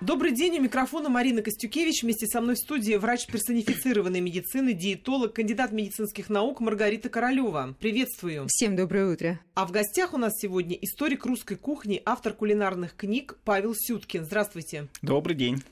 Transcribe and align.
Добрый 0.00 0.32
день, 0.32 0.56
у 0.56 0.62
микрофона 0.62 1.10
Марина 1.10 1.42
Костюкевич. 1.42 2.02
Вместе 2.02 2.26
со 2.26 2.40
мной 2.40 2.54
в 2.54 2.58
студии 2.58 2.94
врач 2.94 3.26
персонифицированной 3.26 4.20
медицины, 4.20 4.72
диетолог, 4.72 5.34
кандидат 5.34 5.72
медицинских 5.72 6.30
наук 6.30 6.60
Маргарита 6.60 7.10
Королева. 7.10 7.76
Приветствую. 7.78 8.46
Всем 8.48 8.76
доброе 8.76 9.12
утро. 9.12 9.40
А 9.52 9.66
в 9.66 9.72
гостях 9.72 10.14
у 10.14 10.16
нас 10.16 10.32
сегодня 10.40 10.74
историк 10.80 11.26
русской 11.26 11.56
кухни, 11.56 12.00
автор 12.06 12.32
кулинарных 12.32 12.96
книг 12.96 13.36
Павел 13.44 13.74
Сюткин. 13.76 14.24
Здравствуйте. 14.24 14.88
Добрый 15.02 15.36
день. 15.36 15.62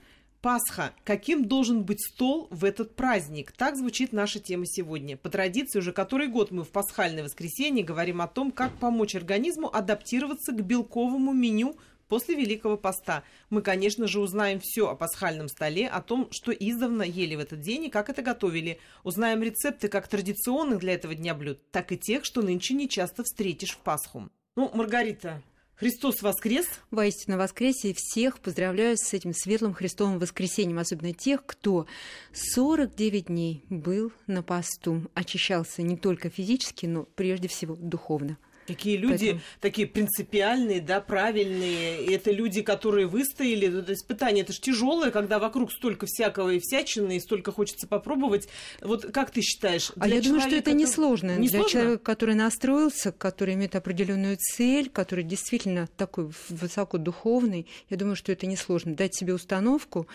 Пасха. 0.42 0.92
Каким 1.04 1.46
должен 1.46 1.84
быть 1.84 2.02
стол 2.02 2.48
в 2.50 2.66
этот 2.66 2.95
праздник? 2.95 3.52
Так 3.52 3.76
звучит 3.76 4.12
наша 4.12 4.40
тема 4.40 4.66
сегодня. 4.66 5.16
По 5.16 5.30
традиции, 5.30 5.79
уже 5.79 5.92
который 5.92 6.26
год 6.26 6.50
мы 6.50 6.64
в 6.64 6.68
пасхальное 6.68 7.24
воскресенье 7.24 7.82
говорим 7.82 8.20
о 8.20 8.29
том, 8.29 8.50
как 8.50 8.76
помочь 8.79 9.14
организму 9.14 9.74
адаптироваться 9.74 10.52
к 10.52 10.62
белковому 10.62 11.32
меню 11.32 11.76
После 12.09 12.34
Великого 12.34 12.77
Поста 12.77 13.22
мы, 13.50 13.61
конечно 13.62 14.09
же, 14.09 14.20
узнаем 14.20 14.61
все 14.61 14.88
о 14.88 14.96
пасхальном 14.96 15.48
столе, 15.48 15.88
о 15.88 16.01
том, 16.01 16.28
что 16.30 16.52
издавна 16.52 17.02
ели 17.02 17.37
в 17.37 17.41
этот 17.41 17.60
день 17.60 17.84
и 17.84 17.91
как 17.91 18.09
это 18.09 18.23
готовили. 18.23 18.78
Узнаем 19.05 19.42
рецепты 19.42 19.88
как 19.88 20.09
традиционных 20.09 20.79
для 20.79 20.95
этого 20.95 21.15
дня 21.15 21.34
блюд, 21.34 21.59
так 21.70 21.92
и 21.92 21.98
тех, 21.98 22.24
что 22.24 22.42
нынче 22.42 22.74
не 22.74 22.88
часто 22.88 23.23
встретишь 23.24 23.73
в 23.73 23.79
Пасху. 23.79 24.30
Ну, 24.56 24.70
Маргарита, 24.74 25.42
Христос 25.79 26.23
воскрес! 26.23 26.66
Воистину 26.91 27.37
воскресе! 27.37 27.91
И 27.91 27.95
всех 27.96 28.40
поздравляю 28.40 28.96
с 28.96 29.12
этим 29.15 29.32
светлым 29.32 29.74
Христовым 29.74 30.18
воскресением, 30.18 30.80
особенно 30.80 31.12
тех, 31.12 31.46
кто 31.46 31.87
49 32.32 33.27
дней 33.27 33.65
был 33.68 34.10
на 34.27 34.43
посту, 34.43 35.02
очищался 35.15 35.82
не 35.82 35.96
только 35.96 36.30
физически, 36.30 36.87
но 36.87 37.04
прежде 37.04 37.46
всего 37.46 37.77
духовно. 37.77 38.38
Какие 38.68 38.98
люди 38.98 39.32
Поэтому... 39.32 39.40
такие 39.60 39.86
принципиальные, 39.86 40.82
да, 40.82 41.00
правильные. 41.00 42.04
И 42.04 42.12
это 42.12 42.30
люди, 42.30 42.60
которые 42.60 43.06
выстояли. 43.06 43.80
Это 43.80 43.95
испытание, 43.95 44.45
это 44.45 44.52
же 44.52 44.60
тяжелое, 44.60 45.10
когда 45.10 45.38
вокруг 45.38 45.72
столько 45.72 46.04
всякого 46.06 46.50
и 46.50 46.60
всячины, 46.60 47.16
и 47.16 47.20
столько 47.20 47.50
хочется 47.50 47.87
попробовать. 47.87 48.46
Вот 48.82 49.06
как 49.10 49.30
ты 49.30 49.40
считаешь? 49.40 49.90
А 49.98 50.06
я 50.06 50.20
думаю, 50.20 50.40
что 50.40 50.51
это, 50.51 50.70
это... 50.70 50.73
несложно. 50.74 51.38
Не 51.38 51.48
для 51.48 51.60
сложно? 51.60 51.80
человека, 51.80 52.04
который 52.04 52.34
настроился, 52.34 53.10
который 53.10 53.54
имеет 53.54 53.74
определенную 53.74 54.37
цель, 54.37 54.90
который 54.90 55.24
действительно 55.24 55.87
такой 55.96 56.30
высокодуховный, 56.50 57.66
я 57.88 57.96
думаю, 57.96 58.16
что 58.16 58.32
это 58.32 58.46
несложно. 58.46 58.95
Дать 58.95 59.15
себе 59.15 59.32
установку. 59.32 60.06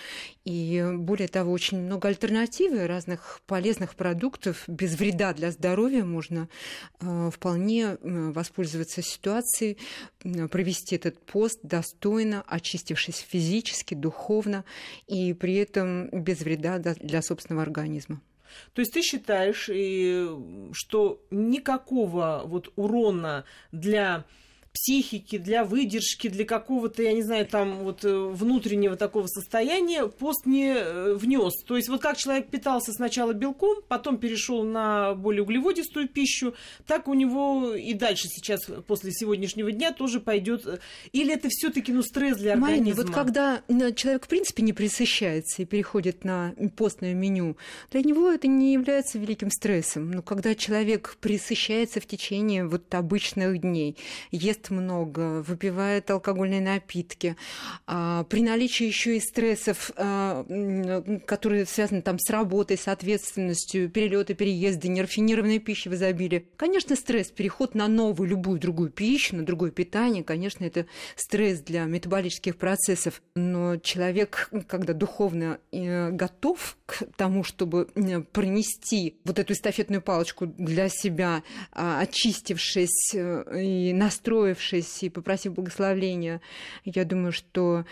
И 0.45 0.85
более 0.93 1.27
того, 1.27 1.51
очень 1.51 1.79
много 1.79 2.07
альтернативы 2.07 2.85
разных 2.85 3.41
полезных 3.47 3.95
продуктов 3.95 4.63
без 4.67 4.93
вреда 4.95 5.33
для 5.33 5.49
здоровья 5.49 6.03
можно 6.03 6.49
э, 6.99 7.31
вполне 7.33 7.97
э, 7.99 8.31
воспользоваться 8.43 9.01
ситуацией, 9.01 9.77
провести 10.51 10.95
этот 10.97 11.19
пост 11.25 11.59
достойно, 11.63 12.43
очистившись 12.45 13.17
физически, 13.17 13.93
духовно 13.95 14.65
и 15.07 15.33
при 15.33 15.55
этом 15.55 16.09
без 16.09 16.41
вреда 16.41 16.77
для 16.79 17.21
собственного 17.21 17.63
организма. 17.63 18.21
То 18.73 18.81
есть 18.81 18.93
ты 18.93 19.01
считаешь, 19.01 19.63
что 20.75 21.25
никакого 21.31 22.43
вот 22.45 22.71
урона 22.75 23.45
для 23.71 24.25
психики, 24.73 25.37
для 25.37 25.63
выдержки, 25.63 26.27
для 26.29 26.45
какого-то, 26.45 27.03
я 27.03 27.13
не 27.13 27.21
знаю, 27.21 27.45
там 27.45 27.83
вот 27.83 28.03
э, 28.03 28.09
внутреннего 28.11 28.95
такого 28.95 29.27
состояния 29.27 30.07
пост 30.07 30.47
не 30.47 30.73
э, 30.73 31.13
внес. 31.13 31.63
То 31.63 31.77
есть 31.77 31.89
вот 31.89 32.01
как 32.01 32.17
человек 32.17 32.47
питался 32.47 32.91
сначала 32.91 33.33
белком, 33.33 33.77
потом 33.87 34.17
перешел 34.17 34.63
на 34.63 35.13
более 35.13 35.43
углеводистую 35.43 36.09
пищу, 36.09 36.55
так 36.87 37.07
у 37.07 37.13
него 37.13 37.75
и 37.75 37.93
дальше 37.93 38.27
сейчас 38.27 38.65
после 38.87 39.11
сегодняшнего 39.11 39.71
дня 39.71 39.91
тоже 39.91 40.19
пойдет. 40.19 40.81
Или 41.11 41.35
это 41.35 41.49
все-таки 41.49 41.93
ну 41.93 42.01
стресс 42.01 42.37
для 42.37 42.53
организма? 42.53 42.79
Марина, 42.79 42.95
вот 42.95 43.11
когда 43.11 43.61
человек 43.93 44.25
в 44.25 44.27
принципе 44.27 44.63
не 44.63 44.73
присыщается 44.73 45.61
и 45.61 45.65
переходит 45.65 46.23
на 46.23 46.55
постное 46.75 47.13
меню, 47.13 47.57
для 47.91 48.01
него 48.01 48.31
это 48.31 48.47
не 48.47 48.73
является 48.73 49.19
великим 49.19 49.51
стрессом. 49.51 50.09
Но 50.09 50.23
когда 50.23 50.55
человек 50.55 51.15
присыщается 51.21 52.01
в 52.01 52.07
течение 52.07 52.65
вот 52.65 52.93
обычных 52.95 53.61
дней, 53.61 53.97
ест 54.31 54.62
ест 54.63 54.69
много, 54.69 55.41
выпивает 55.41 56.09
алкогольные 56.09 56.61
напитки, 56.61 57.35
а, 57.87 58.23
при 58.25 58.41
наличии 58.41 58.85
еще 58.85 59.17
и 59.17 59.19
стрессов, 59.19 59.91
а, 59.95 60.45
которые 61.25 61.65
связаны 61.65 62.01
там 62.01 62.17
с 62.19 62.29
работой, 62.29 62.77
с 62.77 62.87
ответственностью, 62.87 63.89
перелеты, 63.89 64.33
переезды, 64.33 64.87
нерафинированной 64.87 65.59
пищи 65.59 65.89
в 65.89 65.93
изобилии. 65.93 66.47
Конечно, 66.55 66.95
стресс, 66.95 67.31
переход 67.31 67.75
на 67.75 67.87
новую, 67.87 68.29
любую 68.29 68.59
другую 68.59 68.89
пищу, 68.89 69.35
на 69.35 69.45
другое 69.45 69.71
питание, 69.71 70.23
конечно, 70.23 70.65
это 70.65 70.85
стресс 71.15 71.59
для 71.59 71.85
метаболических 71.85 72.57
процессов. 72.57 73.21
Но 73.35 73.77
человек, 73.77 74.49
когда 74.67 74.93
духовно 74.93 75.59
э, 75.71 76.11
готов 76.11 76.77
к 76.85 77.03
тому, 77.15 77.43
чтобы 77.43 77.87
пронести 78.31 79.17
вот 79.25 79.39
эту 79.39 79.53
эстафетную 79.53 80.01
палочку 80.01 80.47
для 80.47 80.89
себя, 80.89 81.43
а, 81.71 82.01
очистившись 82.01 83.13
э, 83.13 83.61
и 83.61 83.93
настроив 83.93 84.52
раскаявшись 84.53 85.03
и 85.03 85.09
попросив 85.09 85.53
благословения, 85.53 86.41
я 86.85 87.05
думаю, 87.05 87.31
что 87.31 87.85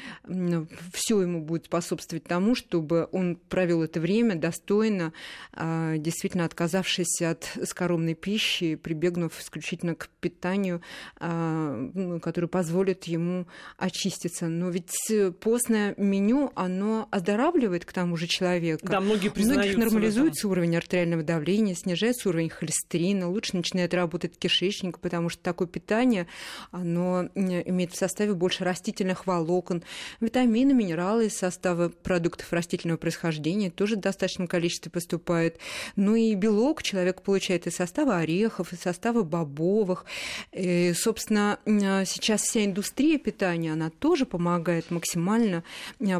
все 0.94 1.22
ему 1.22 1.42
будет 1.42 1.66
способствовать 1.66 2.24
тому, 2.24 2.56
чтобы 2.56 3.08
он 3.12 3.36
провел 3.36 3.84
это 3.84 4.00
время 4.00 4.36
достойно, 4.36 5.14
а, 5.54 5.98
действительно 5.98 6.46
отказавшись 6.46 7.22
от 7.22 7.50
скоромной 7.64 8.14
пищи, 8.14 8.76
прибегнув 8.76 9.40
исключительно 9.40 9.96
к 9.96 10.10
питанию, 10.20 10.82
а, 11.20 12.20
которое 12.22 12.48
позволит 12.48 13.06
ему 13.06 13.48
очиститься. 13.78 14.48
Но 14.48 14.70
ведь 14.70 14.96
постное 15.40 15.94
меню, 15.98 16.52
оно 16.56 17.08
оздоравливает 17.12 17.86
к 17.86 17.94
тому 17.94 18.18
же 18.18 18.28
человека. 18.28 18.88
Да, 18.88 19.00
многие 19.00 19.30
признаются 19.30 19.78
Многих 19.78 19.94
нормализуется 19.94 20.48
уровень 20.48 20.76
артериального 20.76 21.24
давления, 21.24 21.76
снижается 21.76 22.30
уровень 22.30 22.50
холестерина, 22.50 23.30
лучше 23.30 23.58
начинает 23.58 23.94
работать 23.94 24.38
кишечник, 24.38 25.00
потому 25.00 25.30
что 25.30 25.42
такое 25.42 25.68
питание, 25.68 26.28
оно 26.72 27.30
имеет 27.36 27.94
в 27.94 27.98
составе 27.98 28.34
больше 28.34 28.64
растительных 28.64 29.28
волокон, 29.28 29.84
витамины, 30.20 30.74
минералы 30.74 31.28
из 31.28 31.38
состава 31.38 31.90
продуктов 31.90 32.52
растительного 32.54 32.98
происхождения 32.98 33.70
тоже 33.70 33.96
в 33.96 34.00
достаточном 34.00 34.48
количестве 34.48 34.92
поступает. 34.92 35.58
Ну 35.96 36.16
и 36.16 36.34
белок 36.36 36.84
человек 36.84 37.22
получает 37.22 37.68
из 37.68 37.76
состава 37.76 38.18
орехов, 38.18 38.74
из 38.74 38.80
состава 38.80 39.24
бобовых. 39.24 40.06
И, 40.52 40.94
собственно, 40.94 41.60
сейчас 41.66 42.42
вся 42.42 42.66
индустрия 42.66 43.18
питания, 43.18 43.74
она 43.74 43.90
тоже 43.90 44.26
помогает 44.26 44.92
максимально 44.92 45.64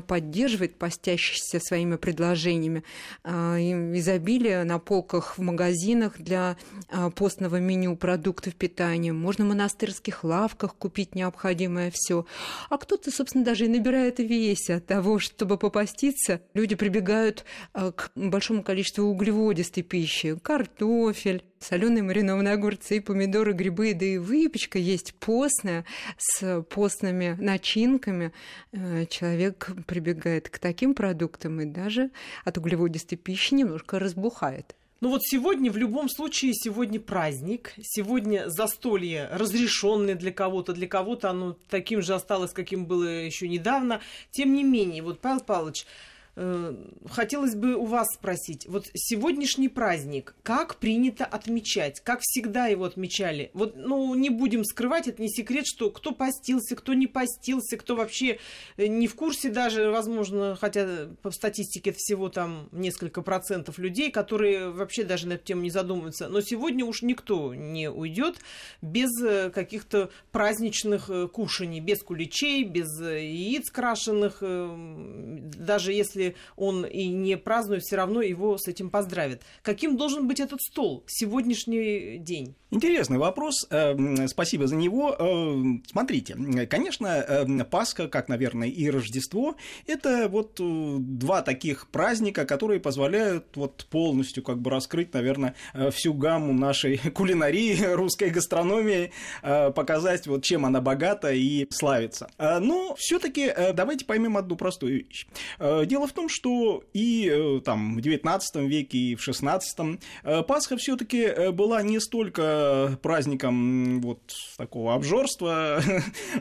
поддерживать 0.08 0.75
постящихся 0.75 1.59
своими 1.59 1.96
предложениями. 1.96 2.84
А, 3.24 3.58
изобилие 3.58 4.63
на 4.63 4.80
полках 4.80 5.38
в 5.38 5.42
магазинах 5.42 6.19
для 6.19 6.58
а, 6.90 7.09
постного 7.09 7.58
меню 7.58 7.96
продуктов 7.96 8.56
питания. 8.56 9.13
Можно 9.13 9.46
монастырских 9.46 10.20
лавках 10.23 10.75
купить 10.75 11.15
необходимое 11.15 11.91
все. 11.93 12.25
А 12.69 12.77
кто-то, 12.77 13.11
собственно, 13.11 13.43
даже 13.43 13.65
и 13.65 13.67
набирает 13.67 14.19
весь 14.19 14.69
от 14.69 14.85
того, 14.85 15.19
чтобы 15.19 15.57
попаститься. 15.57 16.41
Люди 16.53 16.75
прибегают 16.75 17.45
э, 17.73 17.91
к 17.95 18.11
большому 18.15 18.63
количеству 18.63 19.05
углеводистой 19.05 19.83
пищи. 19.83 20.37
Картофель, 20.41 21.43
соленые 21.59 22.03
маринованные 22.03 22.53
огурцы, 22.53 23.01
помидоры, 23.01 23.53
грибы, 23.53 23.93
да 23.93 24.05
и 24.05 24.17
выпечка 24.17 24.79
есть 24.79 25.13
постная, 25.15 25.85
с 26.17 26.61
постными 26.63 27.38
начинками. 27.39 28.33
Э, 28.71 29.05
человек 29.07 29.71
прибегает 29.88 30.49
к 30.49 30.59
таким 30.59 30.93
продуктам 30.93 31.61
и 31.61 31.65
даже 31.65 32.11
от 32.45 32.57
углеводистой 32.57 33.17
пищи 33.17 33.53
немножко 33.53 33.99
разбухает. 33.99 34.75
Ну 35.01 35.09
вот 35.09 35.23
сегодня 35.23 35.72
в 35.72 35.78
любом 35.78 36.09
случае 36.09 36.53
сегодня 36.53 37.00
праздник, 37.00 37.73
сегодня 37.81 38.51
застолье 38.51 39.28
разрешенное 39.31 40.13
для 40.13 40.31
кого-то, 40.31 40.73
для 40.73 40.88
кого-то 40.88 41.31
оно 41.31 41.57
таким 41.72 42.03
же 42.03 42.13
осталось, 42.13 42.51
каким 42.51 42.85
было 42.85 43.06
еще 43.06 43.47
недавно. 43.47 44.00
Тем 44.29 44.53
не 44.53 44.63
менее, 44.63 45.01
вот 45.01 45.19
Павел 45.19 45.39
Павлович, 45.39 45.88
хотелось 46.36 47.56
бы 47.56 47.75
у 47.75 47.86
вас 47.86 48.07
спросить, 48.16 48.66
вот 48.68 48.88
сегодняшний 48.94 49.68
праздник, 49.68 50.36
как 50.44 50.78
принято 50.78 51.25
отмечать? 51.25 52.00
Как 52.01 52.22
всегда 52.22 52.68
его 52.68 52.86
отмечали? 52.86 53.51
Вот, 53.54 53.75
ну, 53.75 54.16
не 54.16 54.30
будем 54.30 54.63
скрывать, 54.63 55.07
это 55.10 55.22
не 55.22 55.30
секрет, 55.30 55.66
что 55.68 55.89
кто 55.92 56.13
постился, 56.13 56.75
кто 56.78 56.94
не 56.94 57.07
постился, 57.07 57.75
кто 57.75 57.98
вообще 57.98 58.39
э, 58.78 58.88
не 58.88 59.07
в 59.07 59.16
курсе 59.16 59.50
даже, 59.50 59.92
возможно, 59.92 60.57
хотя 60.60 61.10
по 61.22 61.31
статистике 61.31 61.94
всего 61.95 62.30
там 62.30 62.69
несколько 62.72 63.22
процентов 63.22 63.77
людей, 63.77 64.10
которые 64.10 64.69
вообще 64.72 65.04
даже 65.04 65.27
на 65.27 65.34
эту 65.34 65.45
тему 65.45 65.63
не 65.63 65.69
задумываются. 65.69 66.30
Но 66.30 66.39
сегодня 66.39 66.86
уж 66.86 67.01
никто 67.01 67.54
не 67.54 67.89
уйдет 67.89 68.38
без 68.81 69.12
э, 69.22 69.50
каких-то 69.50 70.10
праздничных 70.31 71.10
кушаний, 71.34 71.81
без 71.81 72.01
куличей, 72.04 72.63
без 72.63 72.88
яиц 73.01 73.69
крашеных, 73.69 74.42
даже 74.42 75.92
если 75.92 76.20
если 76.21 76.35
он 76.56 76.85
и 76.85 77.07
не 77.07 77.38
празднует, 77.38 77.83
все 77.83 77.95
равно 77.95 78.21
его 78.21 78.57
с 78.57 78.68
этим 78.68 78.89
поздравят. 78.89 79.41
Каким 79.62 79.97
должен 79.97 80.27
быть 80.27 80.39
этот 80.39 80.62
стол 80.62 81.03
сегодняшний 81.07 82.18
день? 82.18 82.56
Интересный 82.73 83.18
вопрос. 83.18 83.68
Эм, 83.69 84.29
спасибо 84.29 84.65
за 84.65 84.77
него. 84.77 85.13
Эм, 85.19 85.83
смотрите, 85.91 86.38
конечно, 86.69 87.07
эм, 87.07 87.65
Пасха, 87.65 88.07
как, 88.07 88.29
наверное, 88.29 88.69
и 88.69 88.89
Рождество, 88.89 89.57
это 89.88 90.29
вот 90.29 90.57
э, 90.62 90.95
два 91.00 91.41
таких 91.41 91.88
праздника, 91.89 92.45
которые 92.45 92.79
позволяют 92.79 93.57
вот 93.57 93.85
полностью 93.89 94.41
как 94.41 94.62
бы 94.62 94.69
раскрыть, 94.69 95.13
наверное, 95.13 95.53
э, 95.74 95.91
всю 95.91 96.13
гамму 96.13 96.53
нашей 96.53 96.97
кулинарии, 97.13 97.94
русской 97.94 98.29
гастрономии, 98.29 99.12
э, 99.44 99.71
показать 99.71 100.25
вот 100.27 100.45
чем 100.45 100.65
она 100.65 100.79
богата 100.79 101.33
и 101.33 101.67
славится. 101.71 102.29
Но 102.38 102.95
все 102.97 103.19
таки 103.19 103.53
давайте 103.74 104.06
поймем 104.06 104.38
одну 104.38 104.56
простую 104.56 105.06
вещь. 105.06 105.27
Дело 105.59 106.07
в 106.07 106.11
том, 106.12 106.30
что 106.30 106.84
и 106.94 107.62
там 107.66 107.96
в 107.96 108.02
19 108.02 108.56
веке, 108.68 108.98
и 108.98 109.16
в 109.16 109.24
16 109.24 110.00
Пасха 110.48 110.78
все 110.78 110.96
таки 110.96 111.52
была 111.52 111.81
не 111.81 112.00
столько 112.00 112.98
праздником 113.02 114.02
вот 114.02 114.19
такого 114.58 114.94
обжорства 114.94 115.81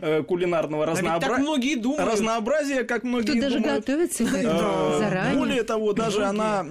кулинарного 0.29 0.87
разнообра... 0.87 1.39
многие 1.39 1.77
думают. 1.77 2.13
разнообразия, 2.13 2.85
как 2.85 3.05
многие 3.05 3.33
Тут 3.33 3.41
даже 3.41 3.59
думают. 3.61 3.87
готовится 3.87 4.25
заранее. 4.25 5.39
Более 5.39 5.63
того, 5.63 5.93
даже 5.93 6.25
она 6.25 6.65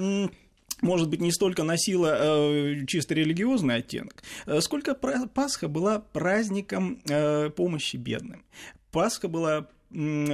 может 0.82 1.10
быть, 1.10 1.20
не 1.20 1.32
столько 1.32 1.64
носила 1.64 2.18
э, 2.20 2.86
чисто 2.88 3.14
религиозный 3.14 3.76
оттенок, 3.78 4.24
э, 4.46 4.62
сколько 4.62 4.94
Пасха 4.94 5.68
была 5.68 6.00
праздником 6.00 7.02
э, 7.10 7.50
помощи 7.50 7.98
бедным. 7.98 8.44
Пасха 8.92 9.28
была 9.28 9.68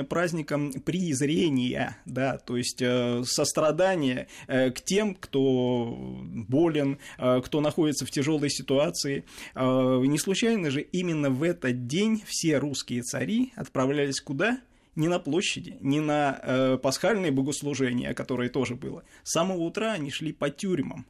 праздником 0.09 0.73
презрения, 0.73 1.97
да, 2.05 2.37
то 2.37 2.57
есть 2.57 2.81
э, 2.81 3.23
сострадания 3.25 4.27
э, 4.47 4.71
к 4.71 4.81
тем, 4.81 5.15
кто 5.15 5.95
болен, 5.95 6.99
э, 7.17 7.41
кто 7.41 7.61
находится 7.61 8.05
в 8.05 8.11
тяжелой 8.11 8.49
ситуации. 8.49 9.25
Не 9.55 10.17
случайно 10.17 10.71
же 10.71 10.81
именно 10.81 11.29
в 11.29 11.43
этот 11.43 11.87
день 11.87 12.21
все 12.25 12.57
русские 12.57 13.01
цари 13.03 13.53
отправлялись 13.55 14.21
куда? 14.21 14.59
не 14.95 15.07
на 15.07 15.19
площади, 15.19 15.77
не 15.81 15.99
на 15.99 16.39
э, 16.41 16.77
пасхальные 16.81 17.31
богослужения, 17.31 18.13
которые 18.13 18.49
тоже 18.49 18.75
было. 18.75 19.03
С 19.23 19.31
самого 19.31 19.59
утра 19.59 19.91
они 19.91 20.09
шли 20.09 20.31
по 20.31 20.49
тюрьмам. 20.49 21.05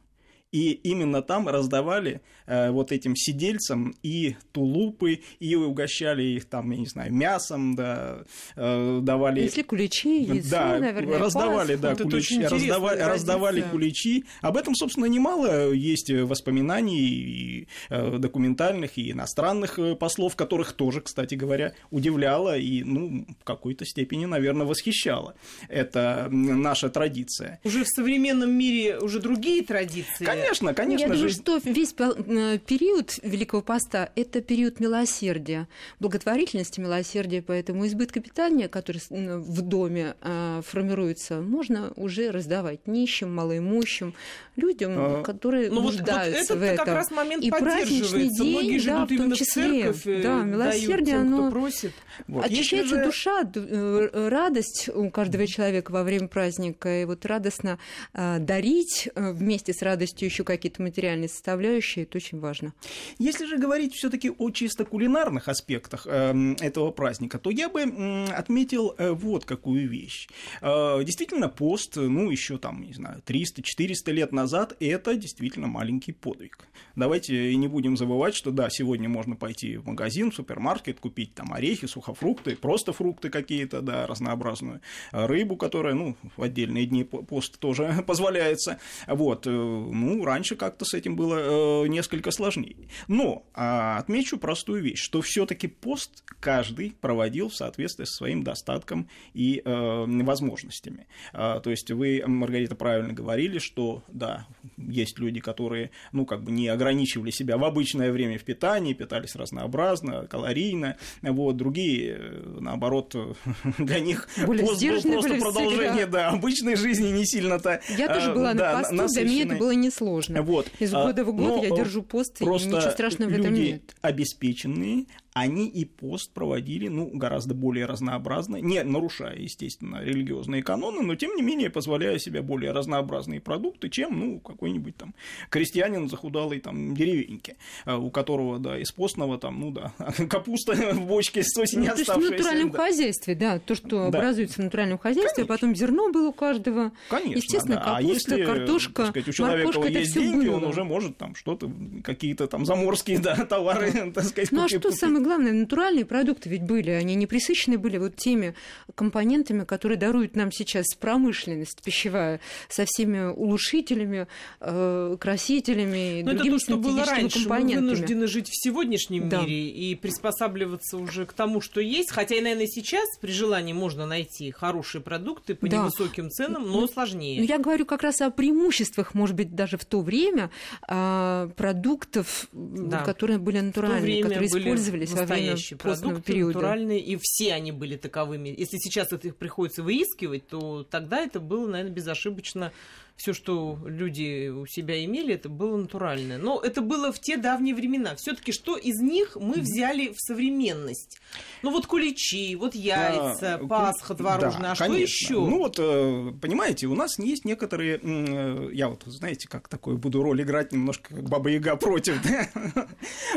И 0.52 0.70
именно 0.72 1.22
там 1.22 1.48
раздавали 1.48 2.20
э, 2.46 2.70
вот 2.70 2.92
этим 2.92 3.16
сидельцам 3.16 3.94
и 4.02 4.36
тулупы, 4.52 5.20
и 5.40 5.54
угощали 5.56 6.22
их 6.22 6.44
там, 6.44 6.70
я 6.70 6.78
не 6.78 6.86
знаю, 6.86 7.12
мясом, 7.12 7.74
да, 7.74 8.24
э, 8.54 9.00
давали... 9.02 9.40
Если 9.40 9.62
куличи, 9.62 10.22
яйцо, 10.22 10.50
да, 10.50 10.78
наверное, 10.78 11.18
раздавали, 11.18 11.74
да, 11.74 11.90
вот 11.90 12.02
куличи, 12.02 12.42
раздавали, 12.42 13.00
раздавали 13.00 13.64
куличи. 13.70 14.24
Об 14.40 14.56
этом, 14.56 14.74
собственно, 14.76 15.06
немало 15.06 15.72
есть 15.72 16.10
воспоминаний 16.10 17.00
и 17.00 17.68
э, 17.90 18.18
документальных, 18.18 18.98
и 18.98 19.10
иностранных 19.10 19.78
э, 19.80 19.96
послов, 19.96 20.36
которых 20.36 20.72
тоже, 20.74 21.00
кстати 21.00 21.34
говоря, 21.34 21.74
удивляло 21.90 22.56
и, 22.56 22.84
ну, 22.84 23.26
в 23.40 23.44
какой-то 23.44 23.84
степени, 23.84 24.26
наверное, 24.26 24.66
восхищало. 24.66 25.34
Это 25.68 26.28
наша 26.30 26.88
традиция. 26.88 27.60
Уже 27.64 27.82
в 27.82 27.88
современном 27.88 28.52
мире 28.52 28.98
уже 29.00 29.20
другие 29.20 29.62
традиции 29.64 30.35
Конечно, 30.42 30.74
конечно. 30.74 31.02
Я 31.02 31.08
думаю, 31.08 31.28
жизнь... 31.28 31.42
что 31.42 31.60
весь 31.64 31.94
э, 31.98 32.58
период 32.58 33.18
Великого 33.22 33.62
Поста– 33.62 34.10
это 34.16 34.40
период 34.40 34.80
милосердия, 34.80 35.68
благотворительности, 36.00 36.80
милосердия, 36.80 37.42
поэтому 37.42 37.86
избытка 37.86 38.20
питания, 38.20 38.68
который 38.68 39.00
в 39.08 39.62
доме 39.62 40.14
э, 40.20 40.62
формируется, 40.66 41.40
можно 41.40 41.92
уже 41.96 42.30
раздавать 42.30 42.86
нищим, 42.86 43.34
малоимущим, 43.34 44.14
людям, 44.56 44.92
а... 44.96 45.22
которые 45.22 45.70
ну, 45.70 45.82
нуждаются 45.82 46.54
вот, 46.54 46.60
в 46.60 46.62
этом. 46.62 46.84
как 46.84 46.94
раз 46.94 47.10
момент 47.10 47.44
и 47.44 47.50
праздничный 47.50 48.28
день, 48.28 48.52
Многие 48.52 48.78
же 48.78 48.90
да, 48.90 49.04
идут 49.04 49.10
в 49.10 49.16
том 49.16 49.32
числе, 49.32 49.92
в 49.92 50.02
церковь, 50.02 50.22
да, 50.22 50.42
милосердие, 50.42 51.16
тем, 51.16 51.20
оно 51.34 51.50
просит. 51.50 51.92
Вот. 52.26 52.44
Очищается 52.44 52.96
же... 52.96 53.04
душа, 53.04 53.42
э, 53.54 54.28
радость 54.28 54.88
у 54.94 55.10
каждого 55.10 55.46
человека 55.46 55.90
во 55.90 56.02
время 56.02 56.28
праздника, 56.28 57.02
и 57.02 57.04
вот 57.04 57.24
радостно 57.26 57.78
дарить 58.12 59.08
вместе 59.14 59.72
с 59.72 59.82
радостью 59.82 60.25
еще 60.26 60.44
какие-то 60.44 60.82
материальные 60.82 61.28
составляющие, 61.28 62.04
это 62.04 62.18
очень 62.18 62.40
важно. 62.40 62.72
Если 63.18 63.46
же 63.46 63.58
говорить 63.58 63.94
все-таки 63.94 64.30
о 64.30 64.50
чисто 64.50 64.84
кулинарных 64.84 65.48
аспектах 65.48 66.06
э, 66.06 66.54
этого 66.60 66.90
праздника, 66.90 67.38
то 67.38 67.50
я 67.50 67.68
бы 67.68 67.80
э, 67.80 68.24
отметил 68.32 68.94
э, 68.98 69.10
вот 69.10 69.44
какую 69.44 69.88
вещь. 69.88 70.28
Э, 70.62 71.02
действительно, 71.04 71.48
пост, 71.48 71.96
ну, 71.96 72.30
еще 72.30 72.58
там, 72.58 72.82
не 72.82 72.92
знаю, 72.92 73.22
300-400 73.26 74.12
лет 74.12 74.32
назад, 74.32 74.76
это 74.80 75.14
действительно 75.16 75.66
маленький 75.66 76.12
подвиг. 76.12 76.58
Давайте 76.94 77.54
не 77.56 77.68
будем 77.68 77.96
забывать, 77.96 78.34
что 78.34 78.50
да, 78.50 78.70
сегодня 78.70 79.08
можно 79.08 79.36
пойти 79.36 79.76
в 79.76 79.86
магазин, 79.86 80.30
в 80.30 80.34
супермаркет, 80.34 81.00
купить 81.00 81.34
там 81.34 81.52
орехи, 81.52 81.86
сухофрукты, 81.86 82.56
просто 82.56 82.92
фрукты 82.92 83.30
какие-то, 83.30 83.82
да, 83.82 84.06
разнообразную 84.06 84.80
рыбу, 85.12 85.56
которая, 85.56 85.94
ну, 85.94 86.16
в 86.36 86.42
отдельные 86.42 86.86
дни 86.86 87.04
пост 87.04 87.58
тоже 87.58 88.02
позволяется. 88.06 88.78
Вот, 89.06 89.46
э, 89.46 89.50
ну, 89.50 90.15
ну, 90.16 90.24
раньше 90.24 90.56
как-то 90.56 90.84
с 90.84 90.94
этим 90.94 91.14
было 91.14 91.84
э, 91.84 91.88
несколько 91.88 92.30
сложнее. 92.30 92.88
Но 93.06 93.44
э, 93.54 93.96
отмечу 93.98 94.38
простую 94.38 94.82
вещь, 94.82 95.02
что 95.02 95.20
все-таки 95.20 95.66
пост 95.66 96.24
каждый 96.40 96.92
проводил 97.00 97.48
в 97.48 97.54
соответствии 97.54 98.04
со 98.04 98.14
своим 98.14 98.42
достатком 98.42 99.08
и 99.34 99.60
э, 99.64 100.04
возможностями. 100.06 101.06
Э, 101.32 101.60
то 101.62 101.70
есть 101.70 101.90
вы, 101.90 102.22
Маргарита, 102.26 102.74
правильно 102.74 103.12
говорили, 103.12 103.58
что 103.58 104.02
да, 104.08 104.46
есть 104.78 105.18
люди, 105.18 105.40
которые, 105.40 105.90
ну, 106.12 106.24
как 106.24 106.42
бы 106.42 106.50
не 106.50 106.68
ограничивали 106.68 107.30
себя 107.30 107.58
в 107.58 107.64
обычное 107.64 108.10
время 108.10 108.38
в 108.38 108.44
питании, 108.44 108.94
питались 108.94 109.36
разнообразно, 109.36 110.26
калорийно, 110.26 110.96
вот, 111.22 111.56
другие, 111.56 112.16
э, 112.18 112.56
наоборот, 112.60 113.14
для 113.78 114.00
них 114.00 114.28
Более 114.46 114.64
пост 114.64 114.82
был 114.82 115.12
просто 115.12 115.34
продолжение, 115.36 116.06
да, 116.06 116.30
обычной 116.30 116.76
жизни 116.76 117.10
не 117.10 117.26
сильно-то 117.26 117.82
Я 117.98 118.08
тоже 118.08 118.32
была 118.32 118.54
на 118.54 118.80
посту, 118.80 119.08
для 119.08 119.24
меня 119.24 119.44
это 119.44 119.56
было 119.56 119.72
несложно 119.72 120.05
сложно. 120.06 120.42
Вот. 120.42 120.70
Из 120.78 120.92
года 120.92 121.24
в 121.24 121.34
год 121.34 121.56
Но 121.56 121.64
я 121.64 121.70
держу 121.70 122.02
пост, 122.02 122.40
и 122.40 122.44
ничего 122.44 122.80
страшного 122.80 123.30
в 123.30 123.32
этом 123.32 123.54
нет. 123.54 123.94
обеспеченные, 124.00 125.06
они 125.36 125.68
и 125.68 125.84
пост 125.84 126.32
проводили, 126.32 126.88
ну, 126.88 127.10
гораздо 127.12 127.52
более 127.52 127.84
разнообразно, 127.84 128.56
не 128.56 128.82
нарушая, 128.82 129.36
естественно, 129.36 130.02
религиозные 130.02 130.62
каноны, 130.62 131.02
но, 131.02 131.14
тем 131.14 131.36
не 131.36 131.42
менее, 131.42 131.68
позволяя 131.68 132.18
себе 132.18 132.40
более 132.40 132.72
разнообразные 132.72 133.42
продукты, 133.42 133.90
чем, 133.90 134.18
ну, 134.18 134.40
какой-нибудь 134.40 134.96
там 134.96 135.14
крестьянин 135.50 136.08
захудалый 136.08 136.60
там 136.60 136.94
деревеньки, 136.94 137.58
а, 137.84 137.98
у 137.98 138.08
которого, 138.10 138.58
да, 138.58 138.78
из 138.78 138.90
постного 138.92 139.36
там, 139.36 139.60
ну, 139.60 139.72
да, 139.72 139.92
капуста 140.30 140.72
в 140.72 141.06
бочке 141.06 141.42
с 141.42 141.54
осени 141.58 141.88
ну, 141.88 141.92
оставшаяся. 141.92 142.14
То 142.14 142.20
есть 142.20 142.28
в 142.28 142.30
натуральном 142.30 142.70
да. 142.70 142.78
хозяйстве, 142.78 143.34
да, 143.34 143.58
то, 143.58 143.74
что 143.74 144.10
да. 144.10 144.18
образуется 144.18 144.62
в 144.62 144.64
натуральном 144.64 144.98
хозяйстве, 144.98 145.44
а 145.44 145.46
потом 145.46 145.76
зерно 145.76 146.10
было 146.10 146.28
у 146.28 146.32
каждого. 146.32 146.92
Конечно, 147.10 147.36
Естественно, 147.36 147.74
да. 147.74 147.82
капуста, 147.82 147.96
а 147.98 148.00
если, 148.00 148.44
картошка, 148.44 149.06
сказать, 149.08 149.28
у 149.28 149.32
человека 149.32 149.66
моркошка, 149.66 149.98
есть 149.98 150.14
деньги, 150.14 150.46
было. 150.46 150.56
он 150.56 150.64
уже 150.64 150.82
может 150.82 151.18
там 151.18 151.34
что-то, 151.34 151.70
какие-то 152.02 152.46
там 152.46 152.64
заморские, 152.64 153.18
да, 153.18 153.36
товары, 153.48 154.10
так 154.14 154.24
сказать, 154.24 154.50
Ну, 154.50 154.64
а 154.64 154.68
что 154.68 154.90
самое 154.92 155.25
главное, 155.26 155.52
натуральные 155.52 156.04
продукты 156.04 156.48
ведь 156.48 156.62
были, 156.62 156.90
они 156.90 157.14
не 157.14 157.26
присыщены 157.26 157.78
были 157.78 157.98
вот 157.98 158.16
теми 158.16 158.54
компонентами, 158.94 159.64
которые 159.64 159.98
даруют 159.98 160.36
нам 160.36 160.52
сейчас 160.52 160.86
промышленность 160.94 161.82
пищевая 161.84 162.40
со 162.68 162.84
всеми 162.86 163.30
улучшителями, 163.32 164.26
э, 164.60 165.16
красителями 165.20 166.20
и 166.20 166.22
Но 166.22 166.32
другими 166.32 166.56
это 166.56 166.66
то, 166.66 166.72
что 166.72 166.76
было 166.76 167.04
раньше. 167.04 167.40
компонентами. 167.40 167.80
Мы 167.80 167.90
вынуждены 167.90 168.26
жить 168.26 168.48
в 168.48 168.62
сегодняшнем 168.62 169.28
да. 169.28 169.42
мире 169.42 169.68
и 169.68 169.94
приспосабливаться 169.94 170.96
уже 170.96 171.26
к 171.26 171.32
тому, 171.32 171.60
что 171.60 171.80
есть. 171.80 172.10
Хотя 172.10 172.36
и, 172.36 172.40
наверное, 172.40 172.66
сейчас 172.66 173.06
при 173.20 173.32
желании 173.32 173.72
можно 173.72 174.06
найти 174.06 174.50
хорошие 174.50 175.02
продукты 175.02 175.54
по 175.54 175.68
да. 175.68 175.78
невысоким 175.78 176.30
ценам, 176.30 176.66
но 176.66 176.80
ну, 176.80 176.88
сложнее. 176.88 177.40
Ну, 177.40 177.46
я 177.46 177.58
говорю 177.58 177.86
как 177.86 178.02
раз 178.02 178.20
о 178.20 178.30
преимуществах, 178.30 179.14
может 179.14 179.36
быть, 179.36 179.54
даже 179.54 179.76
в 179.76 179.84
то 179.84 180.00
время 180.00 180.50
а, 180.88 181.48
продуктов, 181.56 182.48
да. 182.52 183.02
которые 183.02 183.38
были 183.38 183.60
натуральные, 183.60 184.22
которые 184.22 184.48
использовались 184.48 185.12
время 185.24 185.56
продукты 185.78 186.32
периода. 186.32 186.54
натуральные, 186.54 187.00
и 187.00 187.18
все 187.20 187.54
они 187.54 187.72
были 187.72 187.96
таковыми. 187.96 188.54
Если 188.56 188.78
сейчас 188.78 189.12
это 189.12 189.28
их 189.28 189.36
приходится 189.36 189.82
выискивать, 189.82 190.48
то 190.48 190.82
тогда 190.84 191.20
это 191.20 191.40
было, 191.40 191.66
наверное, 191.66 191.94
безошибочно 191.94 192.72
все, 193.16 193.32
что 193.32 193.78
люди 193.84 194.48
у 194.48 194.66
себя 194.66 195.02
имели, 195.04 195.34
это 195.34 195.48
было 195.48 195.76
натуральное. 195.76 196.38
Но 196.38 196.60
это 196.60 196.82
было 196.82 197.12
в 197.12 197.18
те 197.18 197.36
давние 197.36 197.74
времена. 197.74 198.14
Все-таки 198.16 198.52
что 198.52 198.76
из 198.76 199.00
них 199.00 199.36
мы 199.40 199.54
взяли 199.54 200.08
в 200.08 200.20
современность? 200.20 201.18
Ну 201.62 201.70
вот 201.70 201.86
куличи, 201.86 202.54
вот 202.56 202.74
яйца, 202.74 203.58
да, 203.60 203.66
Пасха 203.66 204.14
творожная, 204.14 204.62
да, 204.62 204.72
а 204.72 204.74
что 204.74 204.94
еще? 204.94 205.34
Ну 205.34 205.58
вот, 205.58 205.76
э, 205.78 206.32
понимаете, 206.40 206.86
у 206.86 206.94
нас 206.94 207.18
есть 207.18 207.44
некоторые, 207.44 207.98
э, 208.02 208.70
я 208.72 208.88
вот, 208.88 209.02
знаете, 209.06 209.48
как 209.48 209.68
такой 209.68 209.96
буду 209.96 210.22
роль 210.22 210.42
играть 210.42 210.72
немножко 210.72 211.14
как 211.14 211.28
Баба 211.28 211.50
Яга 211.50 211.76
против. 211.76 212.22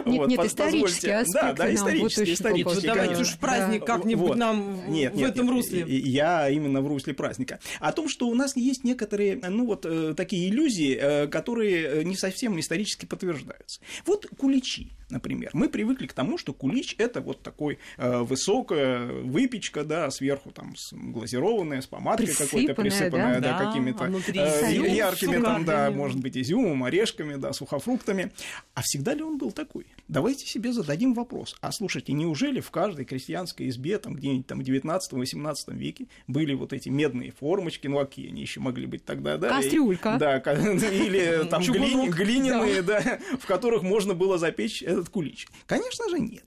Нет, 0.06 0.28
нет, 0.28 0.46
исторический 0.46 1.12
аспект. 1.12 1.34
Да, 1.34 1.54
да, 1.54 1.74
исторический, 1.74 2.34
исторический. 2.34 2.88
Давайте 2.88 3.22
уж 3.22 3.38
праздник 3.38 3.86
как-нибудь 3.86 4.36
нам 4.36 4.82
в 4.88 5.24
этом 5.24 5.50
русле. 5.50 5.86
Я 5.88 6.50
именно 6.50 6.82
в 6.82 6.88
русле 6.88 7.14
праздника. 7.14 7.60
О 7.80 7.92
том, 7.92 8.10
что 8.10 8.28
у 8.28 8.36
нас 8.36 8.56
есть 8.56 8.84
некоторые, 8.84 9.40
ну 9.50 9.69
вот, 9.70 9.86
э, 9.86 10.14
такие 10.16 10.50
иллюзии, 10.50 11.28
которые 11.28 12.04
не 12.04 12.16
совсем 12.16 12.60
исторически 12.60 13.06
подтверждаются. 13.06 13.80
Вот 14.06 14.28
куличи 14.38 14.92
например. 15.10 15.50
Мы 15.54 15.70
привыкли 15.70 16.08
к 16.08 16.14
тому, 16.14 16.38
что 16.38 16.54
кулич– 16.54 16.96
это 16.98 17.22
вот 17.22 17.42
такой 17.42 17.80
э, 17.98 18.20
высокая 18.20 19.08
выпечка, 19.08 19.84
да, 19.84 20.10
сверху 20.12 20.52
там 20.52 20.74
глазированная, 20.92 21.82
с 21.82 21.88
помадкой 21.88 22.34
какой-то, 22.34 22.76
присыпанная, 22.76 23.40
да, 23.40 23.58
да, 23.58 23.66
какими-то 23.66 24.06
а 24.06 24.10
э, 24.10 24.96
яркими, 24.96 25.42
там, 25.42 25.66
да, 25.66 25.92
может 25.92 26.20
быть, 26.20 26.38
изюмом, 26.38 26.84
орешками, 26.84 27.36
да, 27.36 27.54
сухофруктами. 27.54 28.32
А 28.74 28.82
всегда 28.82 29.14
ли 29.14 29.24
он 29.24 29.38
был 29.38 29.52
такой? 29.52 29.86
Давайте 30.08 30.46
себе 30.46 30.72
зададим 30.74 31.14
вопрос. 31.14 31.56
А 31.62 31.72
слушайте, 31.72 32.14
неужели 32.14 32.60
в 32.60 32.72
каждой 32.72 33.06
крестьянской 33.06 33.70
избе, 33.70 33.98
там, 33.98 34.16
где-нибудь 34.16 34.48
там 34.48 34.60
в 34.60 34.64
19-18 34.64 35.56
веке 35.76 36.08
были 36.28 36.54
вот 36.54 36.74
эти 36.74 36.90
медные 36.90 37.32
формочки, 37.32 37.88
ну, 37.88 38.00
какие 38.00 38.30
они 38.30 38.42
еще 38.42 38.60
могли 38.60 38.86
быть 38.86 39.06
тогда, 39.06 39.38
да? 39.38 39.50
Кастрюлька. 39.50 40.16
И, 40.16 40.20
да, 40.20 40.38
или 40.38 41.48
там 41.50 41.62
глиняные, 41.62 42.82
да, 42.82 43.20
в 43.40 43.46
которых 43.46 43.84
можно 43.84 44.14
было 44.14 44.38
запечь 44.38 44.84
этот 45.00 45.10
кулич? 45.10 45.48
Конечно 45.66 46.10
же, 46.10 46.20
нет. 46.20 46.46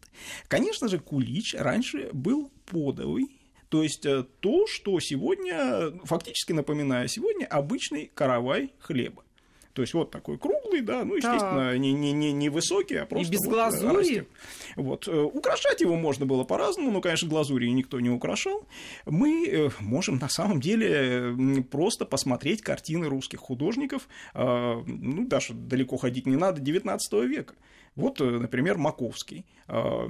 Конечно 0.49 0.89
же, 0.89 0.99
кулич 0.99 1.55
раньше 1.55 2.11
был 2.13 2.51
подовый, 2.67 3.29
то 3.73 3.83
есть 3.83 4.05
э, 4.05 4.27
то, 4.41 4.67
что 4.67 5.01
сегодня, 5.01 5.93
фактически 6.05 6.53
напоминаю, 6.53 7.09
сегодня 7.09 7.47
обычный 7.47 8.11
каравай 8.15 8.75
хлеба. 8.79 9.25
То 9.73 9.81
есть 9.81 9.95
вот 9.95 10.11
такой 10.11 10.37
круглый, 10.37 10.83
да, 10.83 11.07
ну, 11.07 11.17
естественно, 11.17 11.71
да. 11.71 11.79
не, 11.79 11.95
не, 11.95 12.13
не, 12.13 12.33
не 12.33 12.51
высокий, 12.51 12.97
а 12.97 13.07
просто... 13.07 13.29
И 13.29 13.33
без 13.33 13.47
вот, 13.47 13.55
глазури? 13.55 14.29
Вот. 14.77 15.09
Э, 15.09 15.23
украшать 15.23 15.81
его 15.81 15.97
можно 15.97 16.27
было 16.27 16.45
по-разному, 16.45 16.91
но, 16.91 17.01
конечно, 17.01 17.27
глазури 17.27 17.71
никто 17.71 17.99
не 17.99 18.11
украшал. 18.11 18.67
Мы 19.07 19.49
э, 19.49 19.71
можем 19.81 20.19
на 20.19 20.29
самом 20.29 20.61
деле 20.61 21.65
просто 21.71 22.05
посмотреть 22.05 22.61
картины 22.61 23.09
русских 23.09 23.41
художников, 23.41 24.07
ну, 24.35 25.27
даже 25.27 25.55
далеко 25.55 25.97
ходить 25.97 26.27
не 26.27 26.37
надо, 26.37 26.61
19 26.61 27.13
века. 27.25 27.55
Вот, 27.95 28.21
э, 28.21 28.25
например, 28.25 28.79
Маковский, 28.79 29.45
э, 29.69 30.09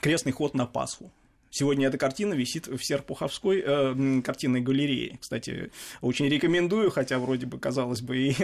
крестный 0.00 0.32
ход 0.32 0.54
на 0.54 0.66
Пасху. 0.66 1.12
Сегодня 1.52 1.88
эта 1.88 1.98
картина 1.98 2.34
висит 2.34 2.68
в 2.68 2.78
Серпуховской 2.78 3.62
э, 3.66 4.22
картинной 4.22 4.60
галерее. 4.60 5.18
Кстати, 5.20 5.72
очень 6.00 6.28
рекомендую, 6.28 6.90
хотя 6.92 7.18
вроде 7.18 7.46
бы, 7.46 7.58
казалось 7.58 8.02
бы, 8.02 8.16
и 8.28 8.36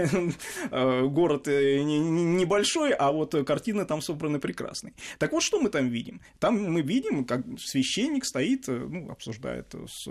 э, 0.70 1.02
город 1.06 1.46
э, 1.46 1.82
небольшой, 1.84 2.90
а 2.90 3.12
вот 3.12 3.34
картины 3.46 3.84
там 3.84 4.02
собраны 4.02 4.40
прекрасные. 4.40 4.92
Так 5.18 5.32
вот, 5.32 5.44
что 5.44 5.60
мы 5.60 5.68
там 5.68 5.88
видим? 5.88 6.20
Там 6.40 6.60
мы 6.60 6.82
видим, 6.82 7.24
как 7.24 7.42
священник 7.58 8.24
стоит, 8.24 8.66
ну, 8.66 9.08
обсуждает 9.10 9.72
с 9.88 10.08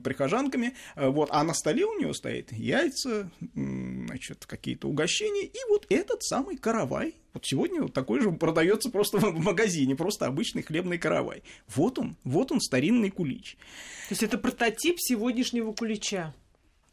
прихожанками, 0.00 0.74
вот, 0.96 1.28
а 1.30 1.44
на 1.44 1.52
столе 1.52 1.84
у 1.84 1.98
него 1.98 2.14
стоит 2.14 2.50
яйца, 2.52 3.30
значит, 3.54 4.46
какие-то 4.46 4.88
угощения, 4.88 5.44
и 5.44 5.58
вот 5.68 5.86
этот 5.90 6.22
самый 6.22 6.56
каравай, 6.56 7.14
вот 7.34 7.44
сегодня 7.44 7.82
вот 7.82 7.92
такой 7.92 8.20
же 8.20 8.32
продается 8.32 8.90
просто 8.90 9.18
в 9.18 9.38
магазине, 9.38 9.94
просто 9.94 10.26
обычный 10.26 10.62
хлебный 10.62 10.98
каравай. 10.98 11.42
Вот 11.74 11.98
он, 11.98 12.16
вот 12.24 12.52
он 12.52 12.60
старинный 12.60 13.10
кулич. 13.10 13.56
То 14.08 14.12
есть 14.12 14.22
это 14.22 14.38
прототип 14.38 14.96
сегодняшнего 14.98 15.72
кулича. 15.72 16.34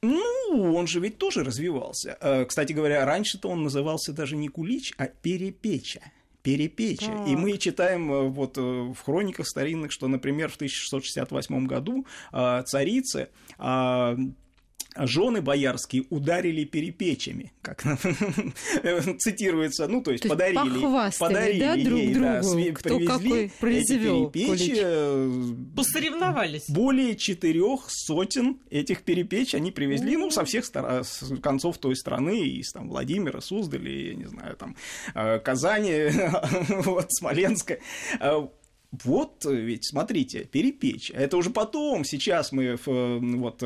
Ну, 0.02 0.76
он 0.76 0.88
же 0.88 1.00
ведь 1.00 1.18
тоже 1.18 1.44
развивался. 1.44 2.18
Э, 2.22 2.46
кстати 2.46 2.74
говоря, 2.74 3.06
раньше-то 3.06 3.50
он 3.50 3.64
назывался 3.64 4.14
даже 4.14 4.36
не 4.36 4.50
кулич, 4.50 4.94
а 4.98 5.08
перепеча 5.08 6.12
перепечи. 6.44 7.08
Так. 7.08 7.28
И 7.28 7.36
мы 7.36 7.58
читаем 7.58 8.12
э, 8.12 8.28
вот 8.28 8.60
э, 8.60 8.62
в 8.62 8.98
хрониках 9.04 9.48
старинных, 9.48 9.92
что, 9.92 10.08
например, 10.08 10.52
в 10.52 10.56
1668 10.58 11.66
году 11.66 12.06
царицы 12.32 13.30
жены 14.98 15.42
боярские 15.42 16.06
ударили 16.10 16.64
перепечами, 16.64 17.52
как 17.62 17.84
цитируется, 19.20 19.88
ну, 19.88 20.02
то 20.02 20.12
есть, 20.12 20.24
то 20.24 20.30
подарили, 20.30 20.80
подарили 21.20 21.60
да, 21.60 21.76
друг 21.76 22.00
ей, 22.00 22.14
другу, 22.14 22.26
да, 22.26 22.40
сви- 22.42 22.74
кто 22.74 22.90
привезли 22.98 23.30
какой 23.30 23.46
эти 23.46 23.98
перепечи. 23.98 24.74
Э, 24.78 25.54
Посоревновались. 25.76 26.70
Более 26.70 27.16
четырех 27.16 27.86
сотен 27.90 28.60
этих 28.70 29.04
перепеч 29.04 29.56
они 29.56 29.72
привезли, 29.72 30.18
ну, 30.18 30.32
со 30.32 30.46
всех 30.46 30.66
стор- 30.66 31.04
концов 31.42 31.78
той 31.78 31.96
страны, 31.96 32.40
из 32.48 32.72
там 32.72 32.90
Владимира, 32.90 33.42
Суздаля, 33.42 33.92
я 34.10 34.16
не 34.16 34.26
знаю, 34.26 34.56
там 34.56 34.76
э, 35.14 35.40
Казани, 35.40 36.10
вот, 36.84 37.08
Смоленска. 37.12 37.80
Э, 38.96 39.00
вот 39.04 39.46
ведь, 39.46 39.86
смотрите, 39.86 40.46
перепечь. 40.46 41.12
Это 41.12 41.38
уже 41.38 41.50
потом, 41.50 42.04
сейчас 42.04 42.52
мы, 42.52 42.78
вот, 42.86 43.64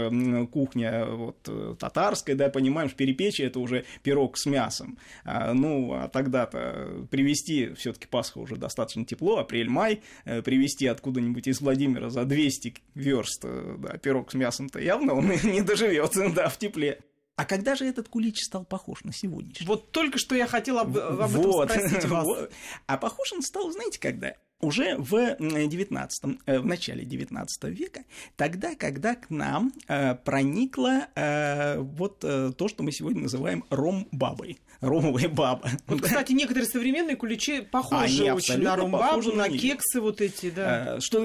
кухня 0.52 1.06
вот, 1.06 1.78
татарская, 1.80 2.36
да, 2.36 2.50
понимаем, 2.50 2.90
что 2.90 2.98
перепечь 2.98 3.40
это 3.40 3.60
уже 3.60 3.86
пирог 4.04 4.38
с 4.38 4.46
мясом. 4.46 4.98
А, 5.24 5.54
ну, 5.54 5.94
а 5.94 6.08
тогда-то 6.08 7.08
привезти, 7.10 7.74
все 7.76 7.94
таки 7.94 8.08
Пасха 8.08 8.40
уже 8.40 8.56
достаточно 8.56 9.06
тепло, 9.06 9.38
апрель-май, 9.38 10.02
э, 10.26 10.42
привезти 10.42 10.88
откуда-нибудь 10.88 11.48
из 11.48 11.62
Владимира 11.62 12.10
за 12.10 12.26
200 12.26 12.76
верст, 12.96 13.44
э, 13.46 13.76
да, 13.80 13.98
пирог 13.98 14.32
с 14.32 14.34
мясом-то 14.34 14.80
явно 14.80 15.14
он 15.14 15.32
не 15.44 15.62
доживет, 15.62 16.12
да, 16.34 16.50
в 16.50 16.58
тепле. 16.58 17.00
А 17.36 17.46
когда 17.46 17.76
же 17.76 17.86
этот 17.86 18.10
кулич 18.10 18.44
стал 18.44 18.66
похож 18.66 19.06
на 19.06 19.14
сегодняшний? 19.14 19.66
Вот 19.66 19.92
только 19.92 20.18
что 20.18 20.36
я 20.36 20.46
хотела 20.46 20.82
об, 20.82 20.98
об 20.98 21.32
вот, 21.32 21.72
этом 21.72 21.88
спросить 21.88 22.10
вас. 22.10 22.28
А 22.86 22.98
похож 22.98 23.32
он 23.32 23.42
стал, 23.42 23.72
знаете, 23.72 23.98
когда? 23.98 24.36
Уже 24.62 24.98
в 24.98 25.38
19, 25.40 26.40
э, 26.46 26.60
в 26.60 26.66
начале 26.66 27.06
19 27.06 27.64
века, 27.66 28.04
тогда, 28.36 28.76
когда 28.76 29.16
к 29.16 29.30
нам 29.30 29.72
э, 29.88 30.16
проникло 30.16 31.08
э, 31.16 31.80
вот 31.80 32.20
то, 32.20 32.68
что 32.68 32.84
мы 32.84 32.92
сегодня 32.92 33.24
называем 33.24 33.64
ром-бабой, 33.70 34.60
ромовая 34.82 35.30
баба. 35.30 35.70
Вот, 35.88 36.02
кстати, 36.02 36.34
некоторые 36.34 36.68
современные 36.68 37.16
куличи 37.16 37.62
похожи 37.62 38.22
Они 38.22 38.32
очень 38.32 38.62
на 38.62 38.76
ром-бабу, 38.76 39.32
на, 39.32 39.48
на 39.48 39.50
кексы 39.50 40.02
вот 40.02 40.22
эти, 40.22 40.50
да. 40.50 41.00
Что 41.00 41.24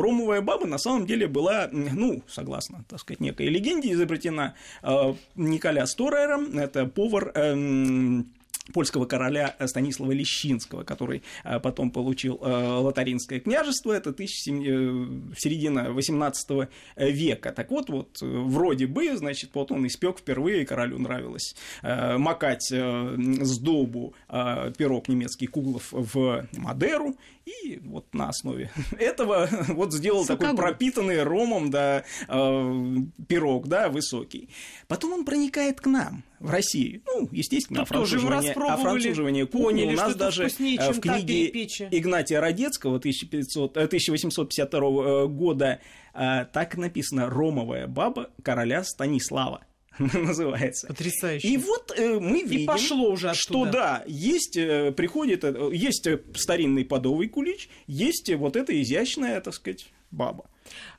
ромовая 0.00 0.40
баба 0.40 0.66
на 0.66 0.78
самом 0.78 1.06
деле 1.06 1.26
была, 1.26 1.68
ну, 1.72 2.22
согласно, 2.28 2.84
так 2.88 3.00
сказать, 3.00 3.20
некой 3.20 3.48
легенде 3.48 3.92
изобретена 3.92 4.54
Николя 5.34 5.86
Сторером, 5.86 6.58
это 6.58 6.86
повар 6.86 7.32
эм, 7.34 8.32
польского 8.72 9.06
короля 9.06 9.54
Станислава 9.64 10.12
Лещинского, 10.12 10.82
который 10.84 11.22
э, 11.44 11.60
потом 11.60 11.90
получил 11.90 12.38
э, 12.42 12.48
Лотаринское 12.48 13.40
княжество, 13.40 13.92
это 13.92 14.12
тысяч, 14.12 14.48
э, 14.48 14.52
середина 15.36 15.92
18 15.92 16.68
века. 16.96 17.52
Так 17.52 17.70
вот, 17.70 17.90
вот 17.90 18.18
вроде 18.20 18.86
бы, 18.86 19.16
значит, 19.16 19.50
вот 19.54 19.72
он 19.72 19.86
испек 19.86 20.18
впервые, 20.18 20.66
королю 20.66 20.98
нравилось 20.98 21.54
макать 21.82 22.68
сдобу 22.68 24.14
пирог 24.28 25.08
немецкий 25.08 25.46
Куглов 25.46 25.88
в 25.92 26.46
Мадеру, 26.56 27.16
и 27.44 27.80
вот 27.84 28.12
на 28.12 28.28
основе 28.28 28.70
этого 28.98 29.48
вот 29.68 29.92
сделал 29.92 30.22
Сукагу. 30.22 30.42
такой 30.42 30.56
пропитанный 30.56 31.22
ромом, 31.22 31.70
да, 31.70 32.04
пирог, 32.26 33.68
да, 33.68 33.88
высокий. 33.88 34.48
Потом 34.88 35.12
он 35.12 35.24
проникает 35.24 35.80
к 35.80 35.86
нам, 35.86 36.24
в 36.40 36.50
Россию. 36.50 37.02
Ну, 37.06 37.28
естественно, 37.32 37.80
Тут 37.80 37.88
француживание, 37.88 38.52
а 38.52 38.76
француживание 38.76 39.46
кухни. 39.46 39.64
Поняли, 39.64 39.94
у 39.94 39.96
нас 39.96 40.14
даже 40.14 40.48
вкуснее, 40.48 40.92
в 40.92 41.00
книге 41.00 41.48
Игнатия 41.90 42.40
Родецкого 42.40 42.96
1500, 42.96 43.76
1852 43.76 44.78
э, 44.80 45.26
года 45.28 45.80
э, 46.14 46.46
так 46.52 46.76
написано 46.76 47.28
«Ромовая 47.28 47.86
баба 47.86 48.30
короля 48.42 48.84
Станислава». 48.84 49.64
называется. 49.98 50.86
Потрясающе. 50.88 51.48
И 51.48 51.56
вот 51.56 51.92
э, 51.96 52.18
мы 52.20 52.42
видим, 52.42 52.60
И 52.62 52.66
пошло 52.66 53.10
уже 53.10 53.34
что 53.34 53.64
да, 53.64 54.04
есть, 54.06 54.56
э, 54.56 54.92
приходит, 54.92 55.44
э, 55.44 55.70
есть 55.72 56.06
старинный 56.34 56.84
подовый 56.84 57.28
кулич, 57.28 57.68
есть 57.86 58.32
вот 58.34 58.56
эта 58.56 58.80
изящная, 58.80 59.40
так 59.40 59.54
сказать, 59.54 59.86
баба. 60.10 60.50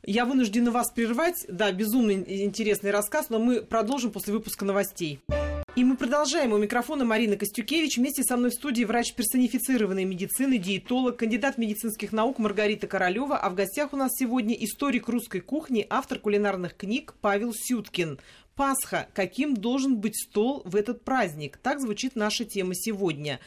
Я 0.03 0.25
вынуждена 0.25 0.71
вас 0.71 0.91
прервать. 0.91 1.45
Да, 1.47 1.71
безумно 1.71 2.11
интересный 2.11 2.91
рассказ, 2.91 3.29
но 3.29 3.39
мы 3.39 3.61
продолжим 3.61 4.11
после 4.11 4.33
выпуска 4.33 4.65
новостей. 4.65 5.19
И 5.77 5.83
мы 5.83 5.95
продолжаем. 5.95 6.53
У 6.53 6.57
микрофона 6.57 7.05
Марина 7.05 7.37
Костюкевич. 7.37 7.97
Вместе 7.97 8.23
со 8.23 8.35
мной 8.35 8.49
в 8.49 8.55
студии 8.55 8.83
врач 8.83 9.13
персонифицированной 9.13 10.05
медицины, 10.05 10.57
диетолог, 10.57 11.17
кандидат 11.17 11.59
медицинских 11.59 12.11
наук 12.11 12.39
Маргарита 12.39 12.87
Королева. 12.87 13.37
А 13.37 13.49
в 13.51 13.53
гостях 13.53 13.93
у 13.93 13.95
нас 13.95 14.11
сегодня 14.17 14.55
историк 14.55 15.07
русской 15.07 15.39
кухни, 15.39 15.85
автор 15.87 16.17
кулинарных 16.17 16.75
книг 16.75 17.13
Павел 17.21 17.53
Сюткин. 17.53 18.19
Пасха. 18.55 19.07
Каким 19.13 19.53
должен 19.55 19.97
быть 19.97 20.17
стол 20.17 20.63
в 20.65 20.75
этот 20.75 21.03
праздник? 21.05 21.57
Так 21.61 21.79
звучит 21.79 22.15
наша 22.15 22.43
тема 22.43 22.73
сегодня. 22.73 23.39